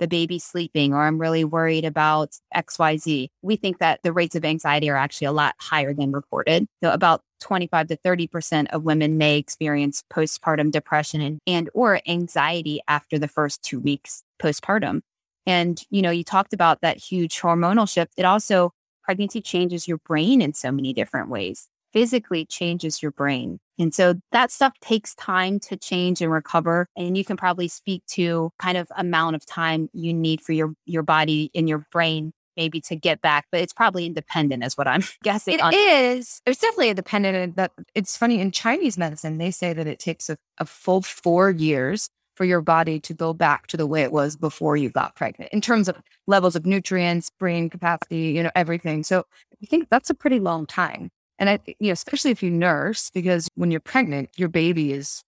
the 0.00 0.08
baby 0.08 0.40
sleeping 0.40 0.92
or 0.92 1.02
I'm 1.02 1.18
really 1.18 1.44
worried 1.44 1.84
about 1.84 2.36
XYZ. 2.54 3.28
We 3.42 3.56
think 3.56 3.78
that 3.78 4.00
the 4.02 4.12
rates 4.12 4.34
of 4.34 4.44
anxiety 4.44 4.90
are 4.90 4.96
actually 4.96 5.28
a 5.28 5.32
lot 5.32 5.54
higher 5.60 5.94
than 5.94 6.10
reported. 6.10 6.66
So 6.82 6.90
about 6.90 7.22
25 7.40 7.88
to 7.88 7.96
30% 7.96 8.68
of 8.70 8.82
women 8.82 9.16
may 9.16 9.38
experience 9.38 10.02
postpartum 10.12 10.72
depression 10.72 11.20
and, 11.20 11.38
and 11.46 11.70
or 11.72 12.00
anxiety 12.08 12.80
after 12.88 13.18
the 13.18 13.28
first 13.28 13.62
two 13.62 13.78
weeks 13.78 14.24
postpartum. 14.42 15.02
And, 15.46 15.80
you 15.90 16.02
know, 16.02 16.10
you 16.10 16.24
talked 16.24 16.52
about 16.52 16.80
that 16.80 16.98
huge 16.98 17.40
hormonal 17.40 17.88
shift. 17.88 18.14
It 18.16 18.24
also, 18.24 18.72
pregnancy 19.02 19.40
changes 19.40 19.88
your 19.88 19.98
brain 19.98 20.42
in 20.42 20.52
so 20.52 20.70
many 20.70 20.92
different 20.92 21.30
ways 21.30 21.68
physically 21.92 22.46
changes 22.46 23.02
your 23.02 23.12
brain. 23.12 23.58
And 23.80 23.94
so 23.94 24.14
that 24.32 24.50
stuff 24.50 24.78
takes 24.80 25.14
time 25.14 25.58
to 25.60 25.76
change 25.76 26.20
and 26.20 26.30
recover. 26.30 26.86
And 26.96 27.16
you 27.16 27.24
can 27.24 27.36
probably 27.36 27.68
speak 27.68 28.04
to 28.12 28.50
kind 28.58 28.76
of 28.76 28.88
amount 28.96 29.36
of 29.36 29.46
time 29.46 29.88
you 29.92 30.12
need 30.12 30.40
for 30.42 30.52
your, 30.52 30.74
your 30.86 31.02
body 31.02 31.50
and 31.54 31.68
your 31.68 31.86
brain 31.90 32.32
maybe 32.56 32.80
to 32.82 32.94
get 32.96 33.22
back, 33.22 33.46
but 33.50 33.60
it's 33.60 33.72
probably 33.72 34.04
independent 34.04 34.62
is 34.64 34.76
what 34.76 34.86
I'm 34.86 35.02
guessing. 35.22 35.54
It 35.54 35.62
on. 35.62 35.72
is. 35.74 36.42
It's 36.44 36.60
definitely 36.60 36.90
independent. 36.90 37.56
That 37.56 37.72
it's 37.94 38.16
funny 38.16 38.38
in 38.40 38.50
Chinese 38.50 38.98
medicine, 38.98 39.38
they 39.38 39.50
say 39.50 39.72
that 39.72 39.86
it 39.86 39.98
takes 39.98 40.28
a, 40.28 40.36
a 40.58 40.66
full 40.66 41.00
four 41.00 41.50
years 41.50 42.10
for 42.34 42.44
your 42.44 42.60
body 42.60 43.00
to 43.00 43.14
go 43.14 43.32
back 43.32 43.66
to 43.68 43.76
the 43.76 43.86
way 43.86 44.02
it 44.02 44.12
was 44.12 44.36
before 44.36 44.76
you 44.76 44.90
got 44.90 45.14
pregnant 45.14 45.52
in 45.52 45.60
terms 45.60 45.88
of 45.88 45.96
levels 46.26 46.56
of 46.56 46.66
nutrients, 46.66 47.30
brain 47.38 47.70
capacity, 47.70 48.32
you 48.32 48.42
know, 48.42 48.50
everything. 48.54 49.02
So 49.02 49.24
I 49.62 49.66
think 49.66 49.88
that's 49.90 50.10
a 50.10 50.14
pretty 50.14 50.40
long 50.40 50.66
time. 50.66 51.10
And 51.40 51.48
I, 51.48 51.58
you 51.66 51.88
know, 51.88 51.92
especially 51.92 52.30
if 52.30 52.42
you 52.42 52.50
nurse, 52.50 53.10
because 53.10 53.48
when 53.54 53.70
you're 53.70 53.80
pregnant, 53.80 54.28
your 54.36 54.50
baby 54.50 54.92
is, 54.92 55.24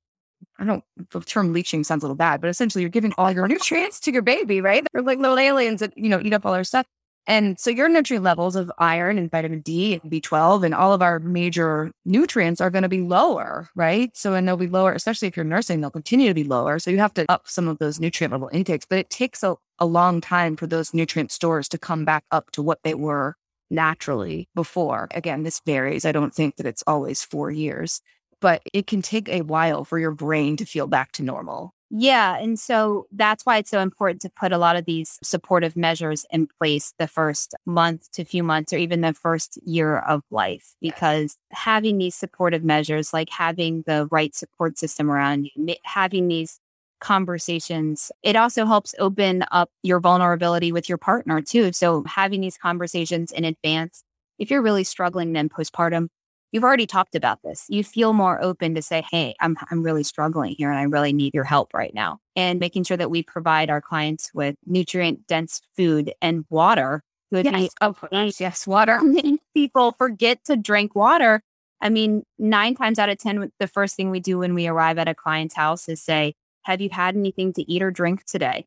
I 0.58 0.64
don't, 0.64 0.84
the 1.10 1.20
term 1.20 1.54
leaching 1.54 1.82
sounds 1.84 2.02
a 2.02 2.06
little 2.06 2.16
bad, 2.16 2.42
but 2.42 2.50
essentially 2.50 2.82
you're 2.82 2.90
giving 2.90 3.14
all 3.16 3.32
your 3.32 3.48
nutrients 3.48 3.98
to 4.00 4.12
your 4.12 4.22
baby, 4.22 4.60
right? 4.60 4.86
They're 4.92 5.02
like 5.02 5.18
little 5.18 5.38
aliens 5.38 5.80
that, 5.80 5.96
you 5.96 6.10
know, 6.10 6.20
eat 6.20 6.34
up 6.34 6.44
all 6.44 6.54
our 6.54 6.64
stuff. 6.64 6.86
And 7.26 7.58
so 7.58 7.70
your 7.70 7.88
nutrient 7.88 8.24
levels 8.24 8.56
of 8.56 8.70
iron 8.78 9.16
and 9.16 9.30
vitamin 9.30 9.60
D 9.60 9.94
and 9.94 10.10
B12 10.10 10.64
and 10.64 10.74
all 10.74 10.92
of 10.92 11.02
our 11.02 11.20
major 11.20 11.92
nutrients 12.04 12.60
are 12.60 12.68
going 12.68 12.82
to 12.82 12.88
be 12.88 13.00
lower, 13.00 13.70
right? 13.74 14.14
So, 14.14 14.34
and 14.34 14.46
they'll 14.46 14.56
be 14.56 14.66
lower, 14.66 14.92
especially 14.92 15.28
if 15.28 15.36
you're 15.36 15.44
nursing, 15.44 15.80
they'll 15.80 15.90
continue 15.90 16.28
to 16.28 16.34
be 16.34 16.44
lower. 16.44 16.78
So 16.78 16.90
you 16.90 16.98
have 16.98 17.14
to 17.14 17.24
up 17.30 17.46
some 17.46 17.68
of 17.68 17.78
those 17.78 18.00
nutrient 18.00 18.32
level 18.32 18.50
intakes, 18.52 18.86
but 18.90 18.98
it 18.98 19.08
takes 19.08 19.44
a, 19.44 19.54
a 19.78 19.86
long 19.86 20.20
time 20.20 20.56
for 20.56 20.66
those 20.66 20.92
nutrient 20.92 21.30
stores 21.30 21.68
to 21.68 21.78
come 21.78 22.04
back 22.04 22.24
up 22.32 22.50
to 22.52 22.62
what 22.62 22.80
they 22.82 22.94
were 22.94 23.36
naturally 23.72 24.48
before. 24.54 25.08
Again, 25.12 25.42
this 25.42 25.60
varies. 25.66 26.04
I 26.04 26.12
don't 26.12 26.34
think 26.34 26.56
that 26.56 26.66
it's 26.66 26.84
always 26.86 27.24
four 27.24 27.50
years, 27.50 28.00
but 28.40 28.62
it 28.72 28.86
can 28.86 29.02
take 29.02 29.28
a 29.28 29.42
while 29.42 29.84
for 29.84 29.98
your 29.98 30.12
brain 30.12 30.56
to 30.58 30.64
feel 30.64 30.86
back 30.86 31.10
to 31.12 31.22
normal. 31.22 31.74
Yeah. 31.94 32.38
And 32.38 32.58
so 32.58 33.06
that's 33.12 33.44
why 33.44 33.58
it's 33.58 33.70
so 33.70 33.80
important 33.80 34.22
to 34.22 34.30
put 34.30 34.50
a 34.50 34.56
lot 34.56 34.76
of 34.76 34.86
these 34.86 35.18
supportive 35.22 35.76
measures 35.76 36.24
in 36.30 36.48
place 36.58 36.94
the 36.98 37.06
first 37.06 37.54
month 37.66 38.10
to 38.12 38.24
few 38.24 38.42
months 38.42 38.72
or 38.72 38.78
even 38.78 39.02
the 39.02 39.12
first 39.12 39.58
year 39.62 39.98
of 39.98 40.22
life, 40.30 40.74
because 40.80 41.36
having 41.50 41.98
these 41.98 42.14
supportive 42.14 42.64
measures, 42.64 43.12
like 43.12 43.28
having 43.28 43.84
the 43.86 44.08
right 44.10 44.34
support 44.34 44.78
system 44.78 45.10
around 45.10 45.50
you, 45.54 45.74
having 45.84 46.28
these 46.28 46.60
conversations. 47.02 48.10
It 48.22 48.36
also 48.36 48.64
helps 48.64 48.94
open 48.98 49.44
up 49.50 49.70
your 49.82 50.00
vulnerability 50.00 50.72
with 50.72 50.88
your 50.88 50.98
partner 50.98 51.42
too. 51.42 51.72
So 51.72 52.04
having 52.04 52.40
these 52.40 52.56
conversations 52.56 53.32
in 53.32 53.44
advance, 53.44 54.04
if 54.38 54.50
you're 54.50 54.62
really 54.62 54.84
struggling 54.84 55.32
then 55.32 55.48
postpartum, 55.48 56.08
you've 56.52 56.64
already 56.64 56.86
talked 56.86 57.14
about 57.14 57.40
this. 57.42 57.66
You 57.68 57.82
feel 57.82 58.12
more 58.12 58.42
open 58.42 58.74
to 58.76 58.82
say, 58.82 59.04
Hey, 59.10 59.34
I'm, 59.40 59.56
I'm 59.70 59.82
really 59.82 60.04
struggling 60.04 60.54
here 60.56 60.70
and 60.70 60.78
I 60.78 60.84
really 60.84 61.12
need 61.12 61.34
your 61.34 61.44
help 61.44 61.74
right 61.74 61.92
now. 61.92 62.20
And 62.36 62.60
making 62.60 62.84
sure 62.84 62.96
that 62.96 63.10
we 63.10 63.22
provide 63.22 63.68
our 63.68 63.80
clients 63.80 64.30
with 64.32 64.54
nutrient 64.64 65.26
dense 65.26 65.60
food 65.76 66.14
and 66.22 66.44
water. 66.50 67.02
Good 67.32 67.46
yes, 67.46 68.40
yes, 68.40 68.66
water. 68.66 69.00
People 69.54 69.92
forget 69.92 70.44
to 70.44 70.56
drink 70.56 70.94
water. 70.94 71.42
I 71.80 71.88
mean, 71.88 72.22
nine 72.38 72.76
times 72.76 73.00
out 73.00 73.08
of 73.08 73.18
10, 73.18 73.50
the 73.58 73.66
first 73.66 73.96
thing 73.96 74.10
we 74.10 74.20
do 74.20 74.38
when 74.38 74.54
we 74.54 74.68
arrive 74.68 74.98
at 74.98 75.08
a 75.08 75.14
client's 75.14 75.56
house 75.56 75.88
is 75.88 76.00
say, 76.00 76.34
have 76.64 76.80
you 76.80 76.90
had 76.90 77.16
anything 77.16 77.52
to 77.54 77.70
eat 77.70 77.82
or 77.82 77.90
drink 77.90 78.24
today? 78.24 78.66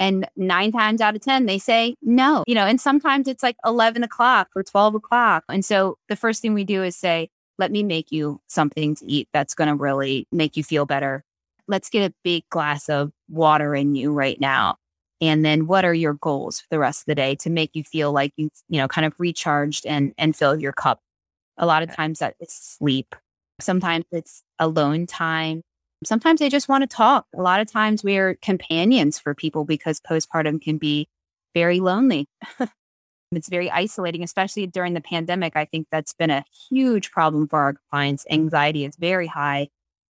And 0.00 0.28
nine 0.36 0.70
times 0.70 1.00
out 1.00 1.16
of 1.16 1.22
10, 1.22 1.46
they 1.46 1.58
say 1.58 1.96
no, 2.02 2.44
you 2.46 2.54
know, 2.54 2.66
and 2.66 2.80
sometimes 2.80 3.26
it's 3.26 3.42
like 3.42 3.56
11 3.64 4.04
o'clock 4.04 4.48
or 4.54 4.62
12 4.62 4.94
o'clock. 4.94 5.44
And 5.48 5.64
so 5.64 5.98
the 6.08 6.16
first 6.16 6.40
thing 6.40 6.54
we 6.54 6.64
do 6.64 6.84
is 6.84 6.96
say, 6.96 7.30
let 7.58 7.72
me 7.72 7.82
make 7.82 8.12
you 8.12 8.40
something 8.46 8.94
to 8.96 9.06
eat 9.06 9.28
that's 9.32 9.54
going 9.54 9.68
to 9.68 9.74
really 9.74 10.26
make 10.30 10.56
you 10.56 10.62
feel 10.62 10.86
better. 10.86 11.24
Let's 11.66 11.90
get 11.90 12.08
a 12.08 12.14
big 12.22 12.44
glass 12.48 12.88
of 12.88 13.10
water 13.28 13.74
in 13.74 13.96
you 13.96 14.12
right 14.12 14.40
now. 14.40 14.76
And 15.20 15.44
then 15.44 15.66
what 15.66 15.84
are 15.84 15.94
your 15.94 16.14
goals 16.14 16.60
for 16.60 16.68
the 16.70 16.78
rest 16.78 17.02
of 17.02 17.06
the 17.06 17.16
day 17.16 17.34
to 17.36 17.50
make 17.50 17.70
you 17.74 17.82
feel 17.82 18.12
like 18.12 18.32
you, 18.36 18.50
you 18.68 18.78
know, 18.78 18.86
kind 18.86 19.04
of 19.04 19.14
recharged 19.18 19.84
and, 19.84 20.14
and 20.16 20.36
fill 20.36 20.60
your 20.60 20.72
cup? 20.72 21.00
A 21.56 21.66
lot 21.66 21.82
of 21.82 21.92
times 21.92 22.20
that 22.20 22.36
is 22.40 22.52
sleep. 22.52 23.16
Sometimes 23.60 24.04
it's 24.12 24.44
alone 24.60 25.06
time. 25.06 25.62
Sometimes 26.04 26.40
they 26.40 26.48
just 26.48 26.68
want 26.68 26.82
to 26.82 26.86
talk. 26.86 27.26
A 27.36 27.42
lot 27.42 27.60
of 27.60 27.70
times 27.70 28.04
we're 28.04 28.36
companions 28.36 29.18
for 29.18 29.34
people 29.34 29.64
because 29.64 30.00
postpartum 30.00 30.60
can 30.62 30.78
be 30.78 31.08
very 31.54 31.80
lonely. 31.80 32.28
it's 33.32 33.48
very 33.48 33.70
isolating, 33.70 34.22
especially 34.22 34.66
during 34.66 34.94
the 34.94 35.00
pandemic. 35.00 35.56
I 35.56 35.64
think 35.64 35.88
that's 35.90 36.14
been 36.14 36.30
a 36.30 36.44
huge 36.70 37.10
problem 37.10 37.48
for 37.48 37.58
our 37.58 37.74
clients. 37.90 38.24
Anxiety 38.30 38.84
is 38.84 38.96
very 38.96 39.26
high 39.26 39.68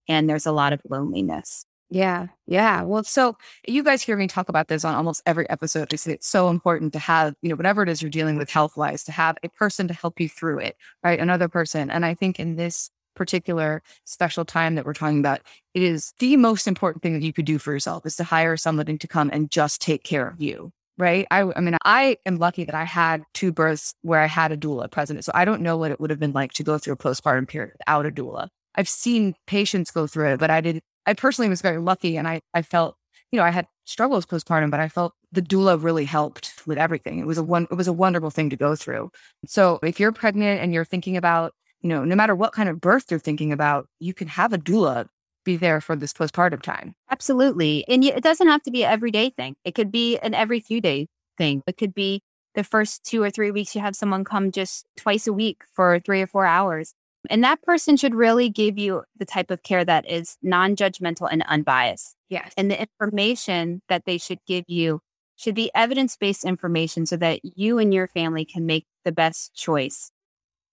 and 0.08 0.28
there's 0.28 0.46
a 0.46 0.52
lot 0.52 0.72
of 0.72 0.80
loneliness. 0.88 1.64
Yeah. 1.90 2.26
Yeah. 2.46 2.82
Well, 2.82 3.02
so 3.02 3.38
you 3.66 3.82
guys 3.82 4.02
hear 4.02 4.16
me 4.16 4.26
talk 4.26 4.50
about 4.50 4.68
this 4.68 4.84
on 4.84 4.94
almost 4.94 5.22
every 5.24 5.48
episode. 5.48 5.90
Say 5.98 6.12
it's 6.12 6.26
so 6.26 6.50
important 6.50 6.92
to 6.92 6.98
have, 6.98 7.34
you 7.40 7.48
know, 7.48 7.56
whatever 7.56 7.82
it 7.82 7.88
is 7.88 8.02
you're 8.02 8.10
dealing 8.10 8.36
with 8.36 8.50
health 8.50 8.76
wise, 8.76 9.04
to 9.04 9.12
have 9.12 9.38
a 9.42 9.48
person 9.48 9.88
to 9.88 9.94
help 9.94 10.20
you 10.20 10.28
through 10.28 10.58
it, 10.58 10.76
right? 11.02 11.18
Another 11.18 11.48
person. 11.48 11.90
And 11.90 12.04
I 12.04 12.12
think 12.12 12.38
in 12.38 12.56
this 12.56 12.90
particular 13.18 13.82
special 14.04 14.46
time 14.46 14.76
that 14.76 14.86
we're 14.86 14.94
talking 14.94 15.18
about, 15.18 15.40
it 15.74 15.82
is 15.82 16.14
the 16.20 16.36
most 16.36 16.66
important 16.66 17.02
thing 17.02 17.12
that 17.12 17.22
you 17.22 17.34
could 17.34 17.44
do 17.44 17.58
for 17.58 17.72
yourself 17.72 18.06
is 18.06 18.16
to 18.16 18.24
hire 18.24 18.56
somebody 18.56 18.96
to 18.96 19.08
come 19.08 19.28
and 19.30 19.50
just 19.50 19.82
take 19.82 20.04
care 20.04 20.26
of 20.28 20.40
you. 20.40 20.72
Right. 20.96 21.26
I, 21.30 21.52
I 21.54 21.60
mean, 21.60 21.76
I 21.84 22.16
am 22.26 22.38
lucky 22.38 22.64
that 22.64 22.74
I 22.74 22.84
had 22.84 23.22
two 23.32 23.52
births 23.52 23.94
where 24.02 24.20
I 24.20 24.26
had 24.26 24.50
a 24.50 24.56
doula 24.56 24.90
present. 24.90 25.24
So 25.24 25.30
I 25.34 25.44
don't 25.44 25.62
know 25.62 25.76
what 25.76 25.92
it 25.92 26.00
would 26.00 26.10
have 26.10 26.18
been 26.18 26.32
like 26.32 26.52
to 26.54 26.64
go 26.64 26.76
through 26.76 26.94
a 26.94 26.96
postpartum 26.96 27.46
period 27.46 27.74
without 27.78 28.06
a 28.06 28.10
doula. 28.10 28.48
I've 28.74 28.88
seen 28.88 29.34
patients 29.46 29.92
go 29.92 30.08
through 30.08 30.32
it, 30.32 30.40
but 30.40 30.50
I 30.50 30.60
did, 30.60 30.80
I 31.06 31.14
personally 31.14 31.48
was 31.48 31.62
very 31.62 31.78
lucky 31.78 32.16
and 32.16 32.26
I, 32.26 32.40
I 32.52 32.62
felt, 32.62 32.96
you 33.30 33.38
know, 33.38 33.44
I 33.44 33.50
had 33.50 33.66
struggles 33.84 34.26
postpartum, 34.26 34.70
but 34.70 34.80
I 34.80 34.88
felt 34.88 35.14
the 35.30 35.42
doula 35.42 35.80
really 35.80 36.04
helped 36.04 36.52
with 36.66 36.78
everything. 36.78 37.20
It 37.20 37.26
was 37.26 37.38
a 37.38 37.44
one, 37.44 37.68
it 37.70 37.74
was 37.74 37.88
a 37.88 37.92
wonderful 37.92 38.30
thing 38.30 38.50
to 38.50 38.56
go 38.56 38.74
through. 38.74 39.10
So 39.46 39.78
if 39.82 40.00
you're 40.00 40.12
pregnant 40.12 40.60
and 40.60 40.74
you're 40.74 40.84
thinking 40.84 41.16
about 41.16 41.54
you 41.80 41.88
know, 41.88 42.04
no 42.04 42.16
matter 42.16 42.34
what 42.34 42.52
kind 42.52 42.68
of 42.68 42.80
birth 42.80 43.10
you're 43.10 43.20
thinking 43.20 43.52
about, 43.52 43.86
you 44.00 44.14
can 44.14 44.28
have 44.28 44.52
a 44.52 44.58
doula 44.58 45.08
be 45.44 45.56
there 45.56 45.80
for 45.80 45.96
this 45.96 46.12
postpartum 46.12 46.60
time. 46.60 46.94
Absolutely. 47.10 47.84
And 47.88 48.04
it 48.04 48.22
doesn't 48.22 48.48
have 48.48 48.62
to 48.64 48.70
be 48.70 48.84
an 48.84 48.92
everyday 48.92 49.30
thing. 49.30 49.56
It 49.64 49.74
could 49.74 49.90
be 49.90 50.18
an 50.18 50.34
every 50.34 50.60
few 50.60 50.80
days 50.80 51.06
thing. 51.38 51.62
It 51.66 51.76
could 51.76 51.94
be 51.94 52.20
the 52.54 52.64
first 52.64 53.04
two 53.04 53.22
or 53.22 53.30
three 53.30 53.50
weeks 53.50 53.74
you 53.74 53.80
have 53.80 53.96
someone 53.96 54.24
come 54.24 54.50
just 54.50 54.86
twice 54.96 55.26
a 55.26 55.32
week 55.32 55.62
for 55.72 56.00
three 56.00 56.20
or 56.20 56.26
four 56.26 56.44
hours. 56.44 56.94
And 57.30 57.42
that 57.44 57.62
person 57.62 57.96
should 57.96 58.14
really 58.14 58.48
give 58.48 58.78
you 58.78 59.04
the 59.16 59.24
type 59.24 59.50
of 59.50 59.62
care 59.62 59.84
that 59.84 60.10
is 60.10 60.36
non 60.42 60.76
judgmental 60.76 61.28
and 61.30 61.42
unbiased. 61.42 62.16
Yes. 62.28 62.52
And 62.56 62.70
the 62.70 62.80
information 62.80 63.82
that 63.88 64.04
they 64.04 64.18
should 64.18 64.38
give 64.46 64.64
you 64.68 65.00
should 65.36 65.54
be 65.54 65.70
evidence 65.74 66.16
based 66.16 66.44
information 66.44 67.06
so 67.06 67.16
that 67.16 67.40
you 67.42 67.78
and 67.78 67.94
your 67.94 68.08
family 68.08 68.44
can 68.44 68.66
make 68.66 68.86
the 69.04 69.12
best 69.12 69.54
choice 69.54 70.10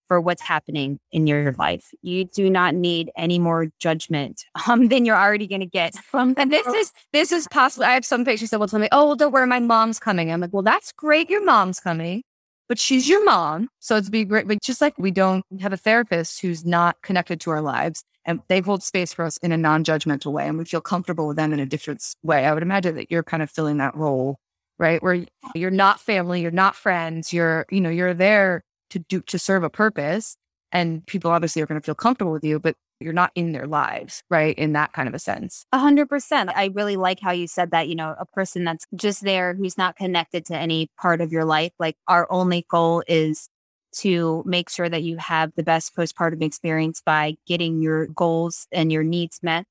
for 0.08 0.22
what's 0.22 0.42
happening 0.42 1.00
in 1.12 1.28
your 1.28 1.54
life. 1.54 1.92
You 2.02 2.26
do 2.26 2.50
not 2.50 2.76
need 2.76 3.12
any 3.18 3.40
more 3.40 3.68
judgment 3.80 4.46
um, 4.68 4.88
than 4.90 5.06
you're 5.06 5.18
already 5.18 5.48
going 5.48 5.62
to 5.62 5.68
get 5.68 5.96
from. 5.96 6.34
And 6.38 6.52
this 6.52 6.68
is 6.68 6.92
this 7.14 7.32
is 7.32 7.48
possible. 7.50 7.86
I 7.86 7.94
have 7.94 8.06
some 8.06 8.26
patients 8.26 8.52
that 8.52 8.60
will 8.60 8.68
tell 8.68 8.80
me, 8.80 8.90
"Oh, 8.92 9.16
don't 9.16 9.32
worry, 9.32 9.48
my 9.48 9.60
mom's 9.60 10.00
coming." 10.00 10.32
I'm 10.32 10.42
like, 10.42 10.54
"Well, 10.54 10.64
that's 10.64 10.92
great. 10.92 11.30
Your 11.30 11.44
mom's 11.44 11.80
coming, 11.80 12.24
but 12.68 12.80
she's 12.80 13.08
your 13.08 13.24
mom, 13.24 13.70
so 13.80 13.96
it's 13.96 14.10
be 14.10 14.26
great." 14.26 14.48
But 14.48 14.62
just 14.62 14.82
like 14.82 14.98
we 14.98 15.12
don't 15.12 15.44
have 15.62 15.74
a 15.74 15.78
therapist 15.78 16.42
who's 16.42 16.66
not 16.66 17.02
connected 17.02 17.40
to 17.42 17.52
our 17.52 17.62
lives, 17.62 18.04
and 18.26 18.42
they 18.48 18.62
hold 18.62 18.84
space 18.84 19.14
for 19.14 19.26
us 19.26 19.38
in 19.38 19.52
a 19.52 19.58
non-judgmental 19.58 20.32
way, 20.32 20.48
and 20.48 20.58
we 20.58 20.66
feel 20.66 20.82
comfortable 20.82 21.28
with 21.28 21.38
them 21.38 21.54
in 21.54 21.60
a 21.60 21.66
different 21.66 22.04
way. 22.24 22.46
I 22.46 22.54
would 22.54 22.64
imagine 22.64 22.96
that 22.96 23.12
you're 23.12 23.24
kind 23.24 23.44
of 23.44 23.50
filling 23.50 23.78
that 23.78 23.96
role, 23.96 24.38
right? 24.80 25.02
Where 25.02 25.26
you're 25.54 25.72
not 25.72 26.00
family, 26.00 26.42
you're 26.42 26.52
not 26.52 26.76
friends, 26.76 27.34
you're 27.34 27.66
you 27.72 27.82
know 27.82 27.90
you're 27.90 28.14
there 28.14 28.64
to 28.96 29.00
do 29.10 29.22
to 29.22 29.38
serve 29.38 29.64
a 29.64 29.70
purpose 29.70 30.38
and 30.72 31.06
people 31.06 31.32
obviously 31.32 31.62
are 31.62 31.66
going 31.66 31.80
to 31.80 31.86
feel 31.86 31.96
comfortable 31.96 32.32
with 32.32 32.44
you 32.44 32.60
but 32.60 32.76
you're 33.00 33.14
not 33.14 33.32
in 33.36 33.52
their 33.52 33.68
lives 33.68 34.24
right 34.30 34.58
in 34.58 34.74
that 34.74 34.94
kind 34.94 35.08
of 35.08 35.14
a 35.14 35.20
sense. 35.20 35.66
A 35.74 35.80
hundred 35.80 36.08
percent. 36.08 36.50
I 36.56 36.72
really 36.74 36.96
like 36.96 37.20
how 37.20 37.32
you 37.32 37.48
said 37.48 37.72
that 37.72 37.90
you 37.90 37.96
know 37.96 38.16
a 38.18 38.26
person 38.26 38.64
that's 38.64 38.86
just 38.96 39.22
there 39.22 39.54
who's 39.54 39.78
not 39.78 39.98
connected 39.98 40.46
to 40.46 40.58
any 40.58 40.90
part 41.00 41.22
of 41.22 41.32
your 41.32 41.46
life 41.46 41.74
like 41.78 41.98
our 42.08 42.28
only 42.32 42.66
goal 42.70 43.04
is 43.08 43.50
to 43.98 44.44
make 44.46 44.70
sure 44.70 44.90
that 44.90 45.04
you 45.04 45.18
have 45.18 45.52
the 45.56 45.64
best 45.64 45.96
postpartum 45.96 46.42
experience 46.42 47.02
by 47.06 47.36
getting 47.46 47.82
your 47.82 48.08
goals 48.08 48.68
and 48.72 48.92
your 48.92 49.04
needs 49.04 49.40
met 49.42 49.68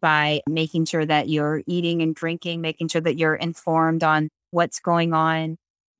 by 0.00 0.40
making 0.46 0.84
sure 0.84 1.06
that 1.06 1.28
you're 1.28 1.62
eating 1.66 2.02
and 2.02 2.14
drinking 2.14 2.60
making 2.60 2.88
sure 2.88 3.00
that 3.00 3.18
you're 3.18 3.34
informed 3.34 4.02
on 4.02 4.28
what's 4.50 4.80
going 4.80 5.12
on 5.12 5.56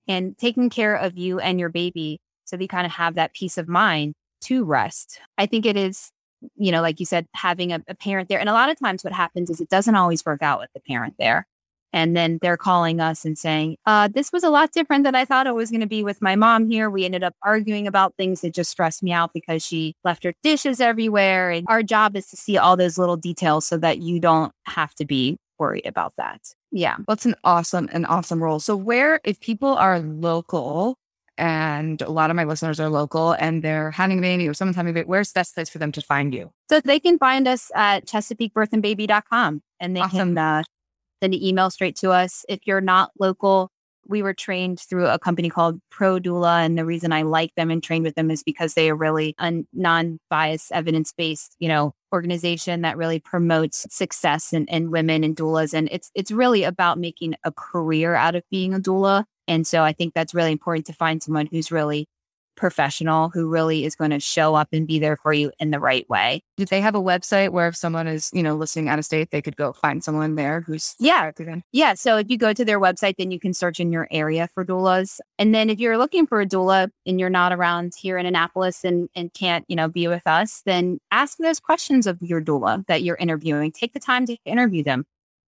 and 0.06 0.36
taking 0.38 0.70
care 0.70 0.94
of 0.94 1.16
you 1.16 1.38
and 1.40 1.58
your 1.58 1.70
baby 1.70 2.20
so 2.44 2.56
they 2.56 2.66
kind 2.66 2.86
of 2.86 2.92
have 2.92 3.14
that 3.14 3.34
peace 3.34 3.58
of 3.58 3.68
mind 3.68 4.14
to 4.42 4.64
rest. 4.64 5.20
I 5.38 5.46
think 5.46 5.66
it 5.66 5.76
is, 5.76 6.10
you 6.56 6.70
know, 6.70 6.82
like 6.82 7.00
you 7.00 7.06
said, 7.06 7.26
having 7.34 7.72
a, 7.72 7.82
a 7.88 7.94
parent 7.94 8.28
there. 8.28 8.40
And 8.40 8.48
a 8.48 8.52
lot 8.52 8.70
of 8.70 8.78
times 8.78 9.02
what 9.02 9.12
happens 9.12 9.50
is 9.50 9.60
it 9.60 9.68
doesn't 9.68 9.94
always 9.94 10.24
work 10.24 10.42
out 10.42 10.60
with 10.60 10.70
the 10.74 10.80
parent 10.80 11.14
there. 11.18 11.46
And 11.92 12.16
then 12.16 12.40
they're 12.42 12.56
calling 12.56 13.00
us 13.00 13.24
and 13.24 13.38
saying, 13.38 13.76
uh, 13.86 14.08
this 14.12 14.32
was 14.32 14.42
a 14.42 14.50
lot 14.50 14.72
different 14.72 15.04
than 15.04 15.14
I 15.14 15.24
thought 15.24 15.46
it 15.46 15.54
was 15.54 15.70
going 15.70 15.80
to 15.80 15.86
be 15.86 16.02
with 16.02 16.20
my 16.20 16.34
mom 16.34 16.68
here. 16.68 16.90
We 16.90 17.04
ended 17.04 17.22
up 17.22 17.34
arguing 17.42 17.86
about 17.86 18.16
things 18.16 18.40
that 18.40 18.52
just 18.52 18.72
stressed 18.72 19.00
me 19.00 19.12
out 19.12 19.30
because 19.32 19.64
she 19.64 19.94
left 20.02 20.24
her 20.24 20.34
dishes 20.42 20.80
everywhere. 20.80 21.52
And 21.52 21.64
our 21.68 21.84
job 21.84 22.16
is 22.16 22.26
to 22.30 22.36
see 22.36 22.58
all 22.58 22.76
those 22.76 22.98
little 22.98 23.16
details 23.16 23.64
so 23.64 23.78
that 23.78 23.98
you 23.98 24.18
don't 24.18 24.52
have 24.66 24.92
to 24.96 25.04
be 25.04 25.38
worried 25.56 25.86
about 25.86 26.14
that. 26.18 26.40
Yeah. 26.72 26.96
It's 27.08 27.26
an 27.26 27.36
awesome, 27.44 27.88
an 27.92 28.06
awesome 28.06 28.42
role. 28.42 28.58
So 28.58 28.74
where, 28.74 29.20
if 29.22 29.38
people 29.38 29.76
are 29.76 30.00
local 30.00 30.98
and 31.36 32.00
a 32.02 32.10
lot 32.10 32.30
of 32.30 32.36
my 32.36 32.44
listeners 32.44 32.78
are 32.80 32.88
local 32.88 33.32
and 33.32 33.62
they're 33.62 33.90
having 33.90 34.18
a 34.18 34.22
baby 34.22 34.48
or 34.48 34.54
someone's 34.54 34.76
having 34.76 34.90
a 34.90 34.94
baby, 34.94 35.06
where's 35.06 35.32
the 35.32 35.40
best 35.40 35.54
place 35.54 35.68
for 35.68 35.78
them 35.78 35.92
to 35.92 36.00
find 36.00 36.34
you? 36.34 36.50
So 36.70 36.80
they 36.80 37.00
can 37.00 37.18
find 37.18 37.48
us 37.48 37.70
at 37.74 38.06
chesapeakebirthandbaby.com 38.06 39.62
and 39.80 39.96
they 39.96 40.00
awesome. 40.00 40.18
can 40.34 40.38
uh, 40.38 40.62
send 41.22 41.34
an 41.34 41.42
email 41.42 41.70
straight 41.70 41.96
to 41.96 42.10
us. 42.10 42.44
If 42.48 42.66
you're 42.66 42.80
not 42.80 43.10
local, 43.18 43.70
we 44.06 44.22
were 44.22 44.34
trained 44.34 44.80
through 44.80 45.06
a 45.06 45.18
company 45.18 45.48
called 45.48 45.80
Pro 45.90 46.18
Doula. 46.18 46.64
And 46.64 46.76
the 46.78 46.84
reason 46.84 47.12
I 47.12 47.22
like 47.22 47.54
them 47.56 47.70
and 47.70 47.82
trained 47.82 48.04
with 48.04 48.14
them 48.14 48.30
is 48.30 48.42
because 48.42 48.74
they 48.74 48.90
are 48.90 48.96
really 48.96 49.34
a 49.38 49.52
non-biased, 49.72 50.72
evidence-based, 50.72 51.56
you 51.58 51.68
know, 51.68 51.94
organization 52.12 52.82
that 52.82 52.96
really 52.96 53.18
promotes 53.18 53.86
success 53.90 54.52
in, 54.52 54.66
in 54.66 54.90
women 54.90 55.24
and 55.24 55.36
doulas. 55.36 55.74
And 55.74 55.88
it's 55.90 56.10
it's 56.14 56.30
really 56.30 56.64
about 56.64 56.98
making 56.98 57.34
a 57.44 57.52
career 57.52 58.14
out 58.14 58.34
of 58.34 58.42
being 58.50 58.74
a 58.74 58.78
doula. 58.78 59.24
And 59.46 59.66
so 59.66 59.82
I 59.82 59.92
think 59.92 60.14
that's 60.14 60.34
really 60.34 60.52
important 60.52 60.86
to 60.86 60.92
find 60.92 61.22
someone 61.22 61.46
who's 61.46 61.70
really 61.70 62.06
professional 62.56 63.28
who 63.30 63.48
really 63.48 63.84
is 63.84 63.94
going 63.94 64.10
to 64.10 64.20
show 64.20 64.54
up 64.54 64.68
and 64.72 64.86
be 64.86 64.98
there 64.98 65.16
for 65.16 65.32
you 65.32 65.50
in 65.58 65.70
the 65.70 65.80
right 65.80 66.08
way. 66.08 66.42
Do 66.56 66.64
they 66.64 66.80
have 66.80 66.94
a 66.94 67.02
website 67.02 67.50
where 67.50 67.68
if 67.68 67.76
someone 67.76 68.06
is, 68.06 68.30
you 68.32 68.42
know, 68.42 68.54
listening 68.54 68.88
out 68.88 68.98
of 68.98 69.04
state, 69.04 69.30
they 69.30 69.42
could 69.42 69.56
go 69.56 69.72
find 69.72 70.02
someone 70.02 70.34
there 70.36 70.60
who's 70.60 70.94
Yeah. 70.98 71.32
Yeah. 71.72 71.94
So 71.94 72.16
if 72.16 72.30
you 72.30 72.38
go 72.38 72.52
to 72.52 72.64
their 72.64 72.80
website, 72.80 73.14
then 73.18 73.30
you 73.30 73.40
can 73.40 73.52
search 73.52 73.80
in 73.80 73.92
your 73.92 74.08
area 74.10 74.48
for 74.54 74.64
doulas. 74.64 75.20
And 75.38 75.54
then 75.54 75.70
if 75.70 75.78
you're 75.78 75.98
looking 75.98 76.26
for 76.26 76.40
a 76.40 76.46
doula 76.46 76.90
and 77.06 77.18
you're 77.18 77.30
not 77.30 77.52
around 77.52 77.94
here 77.98 78.18
in 78.18 78.26
Annapolis 78.26 78.84
and, 78.84 79.08
and 79.14 79.32
can't, 79.34 79.64
you 79.68 79.76
know, 79.76 79.88
be 79.88 80.08
with 80.08 80.26
us, 80.26 80.62
then 80.64 80.98
ask 81.10 81.38
those 81.38 81.60
questions 81.60 82.06
of 82.06 82.18
your 82.20 82.40
doula 82.40 82.86
that 82.86 83.02
you're 83.02 83.16
interviewing. 83.16 83.72
Take 83.72 83.92
the 83.92 84.00
time 84.00 84.26
to 84.26 84.36
interview 84.44 84.82
them. 84.82 85.04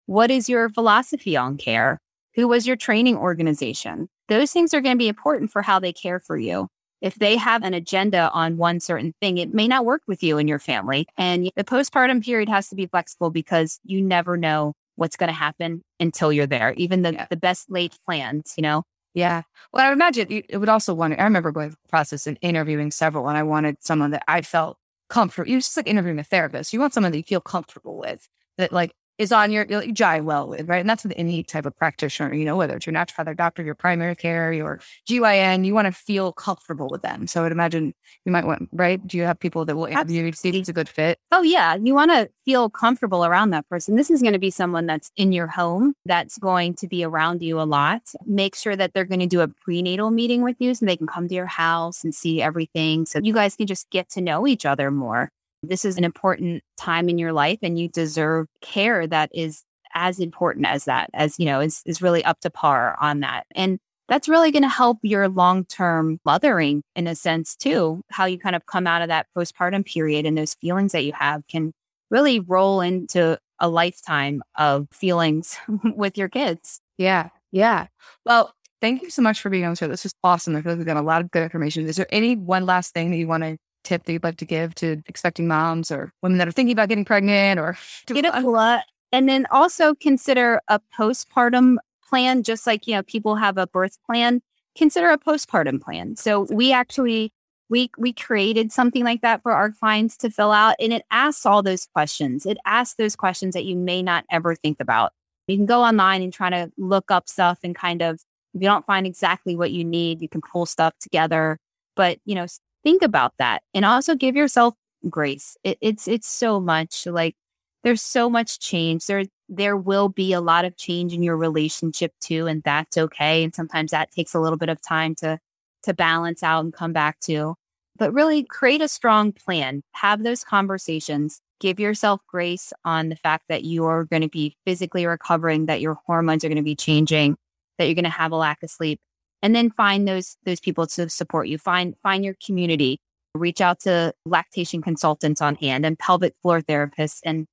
What 0.07 0.31
is 0.31 0.49
your 0.49 0.69
philosophy 0.69 1.37
on 1.37 1.57
care? 1.57 2.01
Who 2.37 2.49
was 2.49 2.67
your 2.67 2.77
training 2.77 3.17
organization? 3.17 4.09
Those 4.29 4.53
things 4.53 4.75
are 4.75 4.83
going 4.83 4.95
to 4.95 4.99
be 4.99 5.09
important 5.09 5.51
for 5.51 5.63
how 5.63 5.81
they 5.81 5.93
care 5.93 6.21
for 6.21 6.37
you. 6.37 6.69
If 7.01 7.15
they 7.15 7.37
have 7.37 7.63
an 7.63 7.75
agenda 7.75 8.31
on 8.31 8.59
one 8.59 8.81
certain 8.81 9.15
thing, 9.21 9.39
it 9.39 9.55
may 9.55 9.67
not 9.67 9.85
work 9.85 10.03
with 10.07 10.23
you 10.23 10.37
and 10.37 10.49
your 10.49 10.59
family. 10.59 11.07
And 11.17 11.51
the 11.57 11.65
postpartum 11.65 12.25
period 12.25 12.49
has 12.49 12.69
to 12.69 12.75
be 12.75 12.87
flexible 12.87 13.31
because 13.31 13.81
you 13.85 14.03
never 14.03 14.37
know 14.37 14.75
what's 14.97 15.17
going 15.17 15.29
to 15.29 15.35
happen 15.35 15.83
until 15.99 16.33
you're 16.33 16.47
there, 16.47 16.75
even 16.75 17.03
the, 17.03 17.15
yeah. 17.15 17.27
the 17.31 17.37
best 17.37 17.71
laid 17.71 17.95
plans, 18.07 18.55
you 18.57 18.63
know? 18.63 18.83
Yeah. 19.15 19.43
Well, 19.73 19.89
I 19.89 19.93
imagine 19.93 20.27
it 20.31 20.59
would 20.59 20.69
also 20.69 20.93
want, 20.93 21.19
I 21.19 21.25
remember 21.25 21.53
going 21.53 21.71
through 21.71 21.79
the 21.83 21.89
process 21.89 22.27
and 22.27 22.39
interviewing 22.43 22.91
several, 22.91 23.29
and 23.29 23.39
I 23.39 23.45
wanted 23.45 23.77
someone 23.81 24.11
that 24.11 24.25
I 24.29 24.43
felt 24.43 24.77
comfortable. 25.09 25.51
You 25.51 25.59
just 25.59 25.77
like 25.77 25.89
interviewing 25.89 26.19
a 26.19 26.25
therapist. 26.25 26.73
You 26.75 26.81
want 26.81 26.93
someone 26.93 27.13
that 27.13 27.19
you 27.19 27.25
feel 27.25 27.41
comfortable 27.41 27.99
with, 27.99 28.29
that 28.59 28.73
like 28.73 28.93
is 29.19 29.33
on 29.33 29.51
your 29.51 29.65
you 29.65 29.95
jive 29.95 30.25
well 30.25 30.49
with, 30.49 30.69
right? 30.69 30.81
And 30.81 30.89
that's 30.89 31.05
with 31.05 31.13
any 31.17 31.43
type 31.43 31.67
of 31.67 31.77
practitioner, 31.77 32.35
you 32.35 32.45
know, 32.45 32.57
whether 32.57 32.77
it's 32.77 32.87
your 32.87 32.95
naturopathic 32.95 33.37
doctor, 33.37 33.63
your 33.63 33.75
primary 33.75 34.15
care, 34.15 34.53
your 34.53 34.81
GYN, 35.09 35.65
you 35.65 35.75
want 35.75 35.87
to 35.87 35.93
feel 35.93 36.33
comfortable 36.33 36.89
with 36.91 37.03
them. 37.03 37.27
So 37.27 37.45
I'd 37.45 37.53
imagine 37.53 37.95
you 38.25 38.33
might 38.33 38.45
want, 38.45 38.69
right? 38.73 39.05
Do 39.07 39.17
you 39.17 39.25
have 39.25 39.39
people 39.39 39.65
that 39.65 39.77
will 39.77 39.87
interview 39.87 40.25
you 40.25 40.33
see 40.33 40.51
if 40.51 40.55
it's 40.55 40.69
a 40.69 40.73
good 40.73 40.89
fit? 40.89 41.19
Oh, 41.33 41.43
yeah. 41.43 41.77
You 41.77 41.95
want 41.95 42.11
to 42.11 42.29
feel 42.45 42.69
comfortable 42.71 43.25
around 43.25 43.51
that 43.51 43.69
person. 43.69 43.97
This 43.97 44.11
is 44.11 44.23
going 44.23 44.35
to 44.35 44.39
be 44.39 44.51
someone 44.51 44.87
that's 44.87 45.11
in 45.17 45.33
your 45.33 45.47
home, 45.47 45.95
that's 46.05 46.39
going 46.39 46.75
to 46.75 46.89
be 46.89 47.05
around 47.05 47.43
you 47.43 47.61
a 47.61 47.65
lot. 47.65 48.03
Make 48.25 48.55
sure 48.55 48.77
that 48.77 48.93
they're 48.95 49.05
going 49.05 49.21
to 49.21 49.27
do 49.27 49.41
a 49.41 49.49
prenatal 49.49 50.11
meeting 50.11 50.43
with 50.43 50.57
you 50.59 50.75
so 50.75 50.87
they 50.87 50.97
can 50.97 51.07
come 51.07 51.29
to 51.29 51.35
your 51.35 51.47
house 51.47 52.05
and 52.05 52.15
see 52.15 52.43
everything. 52.43 53.07
So 53.07 53.21
you 53.23 53.33
guys 53.33 53.57
can 53.57 53.67
just 53.67 53.91
get 53.91 54.09
to 54.11 54.21
know 54.21 54.47
each 54.47 54.67
other 54.67 54.91
more. 54.91 55.31
This 55.63 55.85
is 55.85 55.97
an 55.97 56.05
important 56.05 56.63
time 56.77 57.09
in 57.09 57.19
your 57.19 57.33
life 57.33 57.59
and 57.63 57.79
you 57.79 57.89
deserve 57.89 58.47
care 58.61 59.07
that 59.07 59.31
is 59.35 59.63
as 59.95 60.21
important 60.21 60.67
as 60.67 60.85
that, 60.85 61.11
as, 61.15 61.39
you 61.39 61.47
know, 61.47 61.61
is, 61.61 61.83
is 61.87 62.03
really 62.03 62.25
up 62.25 62.41
to 62.41 62.51
par 62.51 62.97
on 63.01 63.21
that. 63.21 63.47
And 63.55 63.79
that's 64.09 64.29
really 64.29 64.53
going 64.53 64.63
to 64.63 64.69
help 64.69 64.99
your 65.03 65.29
long 65.29 65.65
term 65.65 66.21
mothering 66.25 66.83
in 66.95 67.07
a 67.07 67.15
sense, 67.15 67.57
too. 67.57 68.03
How 68.11 68.27
you 68.27 68.39
kind 68.39 68.55
of 68.55 68.67
come 68.67 68.87
out 68.87 69.03
of 69.03 69.09
that 69.09 69.27
postpartum 69.37 69.85
period 69.85 70.27
and 70.27 70.39
those 70.39 70.55
feelings 70.55 70.93
that 70.93 71.05
you 71.05 71.13
have 71.15 71.43
can 71.49 71.73
really 72.11 72.39
roll 72.41 72.81
into 72.81 73.39
a 73.59 73.69
lifetime 73.69 74.43
of 74.57 74.87
feelings 74.93 75.57
with 75.97 76.17
your 76.17 76.29
kids. 76.29 76.81
Yeah. 76.99 77.31
Yeah. 77.51 77.87
Well, 78.25 78.53
thank 78.81 79.03
you 79.03 79.11
so 79.11 79.23
much 79.23 79.41
for 79.41 79.51
being 79.51 79.65
on 79.65 79.71
the 79.71 79.77
show. 79.77 79.89
This 79.89 80.07
is 80.07 80.13
awesome. 80.23 80.55
I 80.57 80.63
feel 80.63 80.73
like 80.73 80.79
we 80.79 80.85
got 80.85 80.97
a 80.97 81.03
lot 81.03 81.23
of 81.23 81.31
good 81.31 81.43
information. 81.43 81.87
Is 81.87 81.97
there 81.97 82.07
any 82.11 82.37
one 82.37 82.67
last 82.67 82.93
thing 82.93 83.11
that 83.11 83.17
you 83.17 83.27
want 83.27 83.43
to 83.45 83.57
tip 83.87 84.05
that 84.05 84.13
you'd 84.13 84.25
like 84.25 84.37
to 84.37 84.45
give 84.45 84.75
to 84.77 85.03
expecting 85.07 85.47
moms 85.47 85.91
or 85.91 86.13
women 86.23 86.39
that 86.39 86.49
are 86.49 86.53
thinking 86.53 86.73
about 86.73 86.89
getting 86.89 87.05
pregnant 87.05 87.61
or 87.61 87.79
get 88.07 88.25
a 88.25 88.31
doula 88.31 88.83
and 89.13 89.29
then 89.29 89.47
also 89.51 89.95
consider 89.95 90.61
a 90.69 90.81
postpartum 90.99 91.77
plan 92.09 92.43
just 92.43 92.67
like 92.67 92.87
you 92.87 92.95
know 92.95 93.03
people 93.03 93.37
have 93.37 93.59
a 93.59 93.67
birth 93.67 93.99
plan. 94.05 94.43
Consider 94.77 95.11
a 95.11 95.19
postpartum 95.19 95.81
plan. 95.81 96.17
So 96.17 96.47
we 96.51 96.73
actually 96.73 97.33
we 97.69 97.91
we 97.99 98.13
created 98.13 98.73
something 98.73 99.05
like 99.05 99.23
that 99.23 99.43
for 99.43 99.53
our 99.53 99.71
clients 99.71 100.17
to 100.19 100.31
fill 100.31 100.53
out 100.53 100.77
and 100.79 100.93
it 100.93 101.05
asks 101.11 101.47
all 101.47 101.63
those 101.63 101.87
questions. 101.87 102.47
It 102.47 102.59
asks 102.65 102.97
those 102.97 103.17
questions 103.17 103.55
that 103.55 103.65
you 103.65 103.77
may 103.77 104.03
not 104.03 104.25
ever 104.31 104.55
think 104.55 104.81
about. 104.81 105.13
You 105.47 105.57
can 105.57 105.67
go 105.67 105.83
online 105.83 106.23
and 106.23 106.33
try 106.33 106.51
to 106.51 106.71
look 106.77 107.11
up 107.11 107.29
stuff 107.29 107.59
and 107.63 107.75
kind 107.75 108.03
of 108.03 108.21
if 108.55 108.63
you 108.63 108.69
don't 108.69 108.87
find 108.87 109.07
exactly 109.07 109.57
what 109.57 109.71
you 109.71 109.85
need 109.85 110.23
you 110.23 110.29
can 110.29 110.41
pull 110.41 110.67
stuff 110.67 110.95
together. 111.01 111.59
But 111.95 112.19
you 112.25 112.35
know 112.35 112.47
think 112.87 113.03
about 113.03 113.33
that 113.39 113.65
and 113.75 113.85
also 113.85 114.15
give 114.15 114.37
yourself 114.37 114.75
grace. 115.11 115.57
It, 115.65 115.77
it's 115.81 116.07
it's 116.07 116.29
so 116.29 116.61
much 116.61 117.05
like 117.05 117.35
there's 117.83 118.01
so 118.01 118.31
much 118.31 118.61
change. 118.61 119.07
There 119.07 119.25
there 119.49 119.77
will 119.77 120.09
be 120.09 120.33
a 120.33 120.41
lot 120.41 120.65
of 120.65 120.77
change 120.77 121.13
in 121.13 121.21
your 121.21 121.37
relationship 121.37 122.13
too, 122.21 122.47
and 122.47 122.63
that's 122.63 122.97
okay. 122.97 123.43
And 123.43 123.53
sometimes 123.53 123.91
that 123.91 124.13
takes 124.13 124.35
a 124.35 124.41
little 124.41 124.57
bit 124.57 124.69
of 124.69 124.81
time 124.81 125.17
to 125.17 125.41
to 125.83 125.95
balance 125.95 126.45
out 126.45 126.63
and 126.63 126.73
come 126.73 126.93
back 126.93 127.19
to. 127.23 127.57
But 127.99 128.13
really 128.13 128.45
create 128.45 128.83
a 128.83 128.89
strong 128.89 129.33
plan. 129.33 129.83
Have 129.93 130.23
those 130.23 130.45
conversations. 130.45 131.41
Give 131.59 131.81
yourself 131.81 132.21
grace 132.29 132.73
on 132.85 133.09
the 133.09 133.17
fact 133.17 133.47
that 133.49 133.65
you're 133.65 134.05
going 134.05 134.23
to 134.23 134.29
be 134.29 134.57
physically 134.65 135.07
recovering, 135.07 135.67
that 135.67 135.81
your 135.81 135.97
hormones 136.07 136.45
are 136.45 136.49
going 136.49 136.57
to 136.57 136.63
be 136.63 136.77
changing, 136.77 137.37
that 137.79 137.87
you're 137.87 137.95
going 137.95 138.05
to 138.05 138.11
have 138.11 138.31
a 138.31 138.37
lack 138.37 138.63
of 138.63 138.71
sleep 138.71 139.01
and 139.47 139.55
then 139.55 139.71
find 139.71 140.09
those 140.09 140.37
those 140.45 140.59
people 140.59 140.87
to 140.89 141.09
support 141.09 141.47
you 141.47 141.57
find 141.57 141.95
find 142.03 142.25
your 142.25 142.35
community 142.45 142.99
reach 143.37 143.61
out 143.61 143.81
to 143.81 144.13
lactation 144.25 144.83
consultants 144.83 145.41
on 145.41 145.55
hand 145.57 145.87
and 145.87 145.99
pelvic 145.99 146.35
floor 146.43 146.61
therapists 146.61 147.21
and 147.25 147.47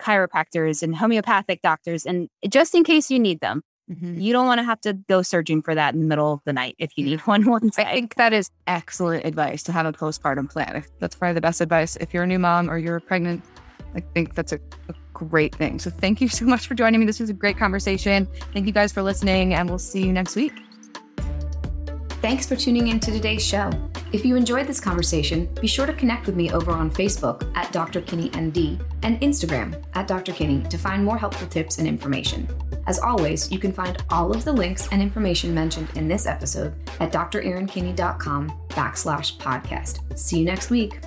chiropractors 0.00 0.82
and 0.82 0.96
homeopathic 0.96 1.62
doctors. 1.62 2.06
And 2.06 2.28
just 2.48 2.74
in 2.74 2.84
case 2.84 3.10
you 3.10 3.18
need 3.18 3.40
them, 3.40 3.62
mm-hmm. 3.90 4.18
you 4.18 4.32
don't 4.32 4.46
want 4.46 4.58
to 4.58 4.64
have 4.64 4.80
to 4.82 4.94
go 4.94 5.22
searching 5.22 5.62
for 5.62 5.74
that 5.74 5.94
in 5.94 6.00
the 6.00 6.06
middle 6.06 6.32
of 6.32 6.40
the 6.44 6.52
night 6.52 6.76
if 6.78 6.92
you 6.96 7.04
need 7.04 7.20
one. 7.26 7.70
I 7.78 7.84
think 7.84 8.14
that 8.16 8.32
is 8.32 8.50
excellent 8.66 9.24
advice 9.24 9.62
to 9.64 9.72
have 9.72 9.86
a 9.86 9.92
postpartum 9.92 10.50
plan. 10.50 10.84
That's 10.98 11.14
probably 11.14 11.34
the 11.34 11.40
best 11.40 11.60
advice. 11.60 11.96
If 11.96 12.14
you're 12.14 12.24
a 12.24 12.28
new 12.28 12.38
mom 12.38 12.70
or 12.70 12.78
you're 12.78 13.00
pregnant, 13.00 13.42
I 13.94 14.00
think 14.00 14.34
that's 14.34 14.52
a, 14.52 14.60
a 14.88 14.94
great 15.12 15.54
thing. 15.54 15.80
So 15.80 15.90
thank 15.90 16.20
you 16.20 16.28
so 16.28 16.44
much 16.44 16.66
for 16.66 16.74
joining 16.74 17.00
me. 17.00 17.06
This 17.06 17.20
was 17.20 17.30
a 17.30 17.34
great 17.34 17.58
conversation. 17.58 18.28
Thank 18.52 18.66
you 18.66 18.72
guys 18.72 18.92
for 18.92 19.02
listening, 19.02 19.54
and 19.54 19.68
we'll 19.68 19.78
see 19.78 20.04
you 20.04 20.12
next 20.12 20.36
week. 20.36 20.52
Thanks 22.20 22.46
for 22.46 22.54
tuning 22.54 22.88
in 22.88 23.00
to 23.00 23.10
today's 23.10 23.44
show. 23.44 23.70
If 24.12 24.26
you 24.26 24.36
enjoyed 24.36 24.66
this 24.66 24.78
conversation, 24.78 25.48
be 25.58 25.66
sure 25.66 25.86
to 25.86 25.92
connect 25.94 26.26
with 26.26 26.36
me 26.36 26.50
over 26.52 26.70
on 26.70 26.90
Facebook 26.90 27.50
at 27.56 27.72
Dr. 27.72 28.02
Kinney 28.02 28.28
ND 28.36 28.78
and 29.02 29.18
Instagram 29.22 29.82
at 29.94 30.06
Dr. 30.06 30.32
Kinney 30.32 30.62
to 30.64 30.76
find 30.76 31.02
more 31.02 31.16
helpful 31.16 31.48
tips 31.48 31.78
and 31.78 31.88
information. 31.88 32.46
As 32.86 32.98
always, 32.98 33.50
you 33.50 33.58
can 33.58 33.72
find 33.72 34.02
all 34.10 34.32
of 34.32 34.44
the 34.44 34.52
links 34.52 34.86
and 34.92 35.00
information 35.00 35.54
mentioned 35.54 35.88
in 35.94 36.08
this 36.08 36.26
episode 36.26 36.74
at 37.00 37.10
drerinkinney.com 37.10 38.52
backslash 38.68 39.38
podcast. 39.38 40.18
See 40.18 40.40
you 40.40 40.44
next 40.44 40.68
week. 40.68 41.00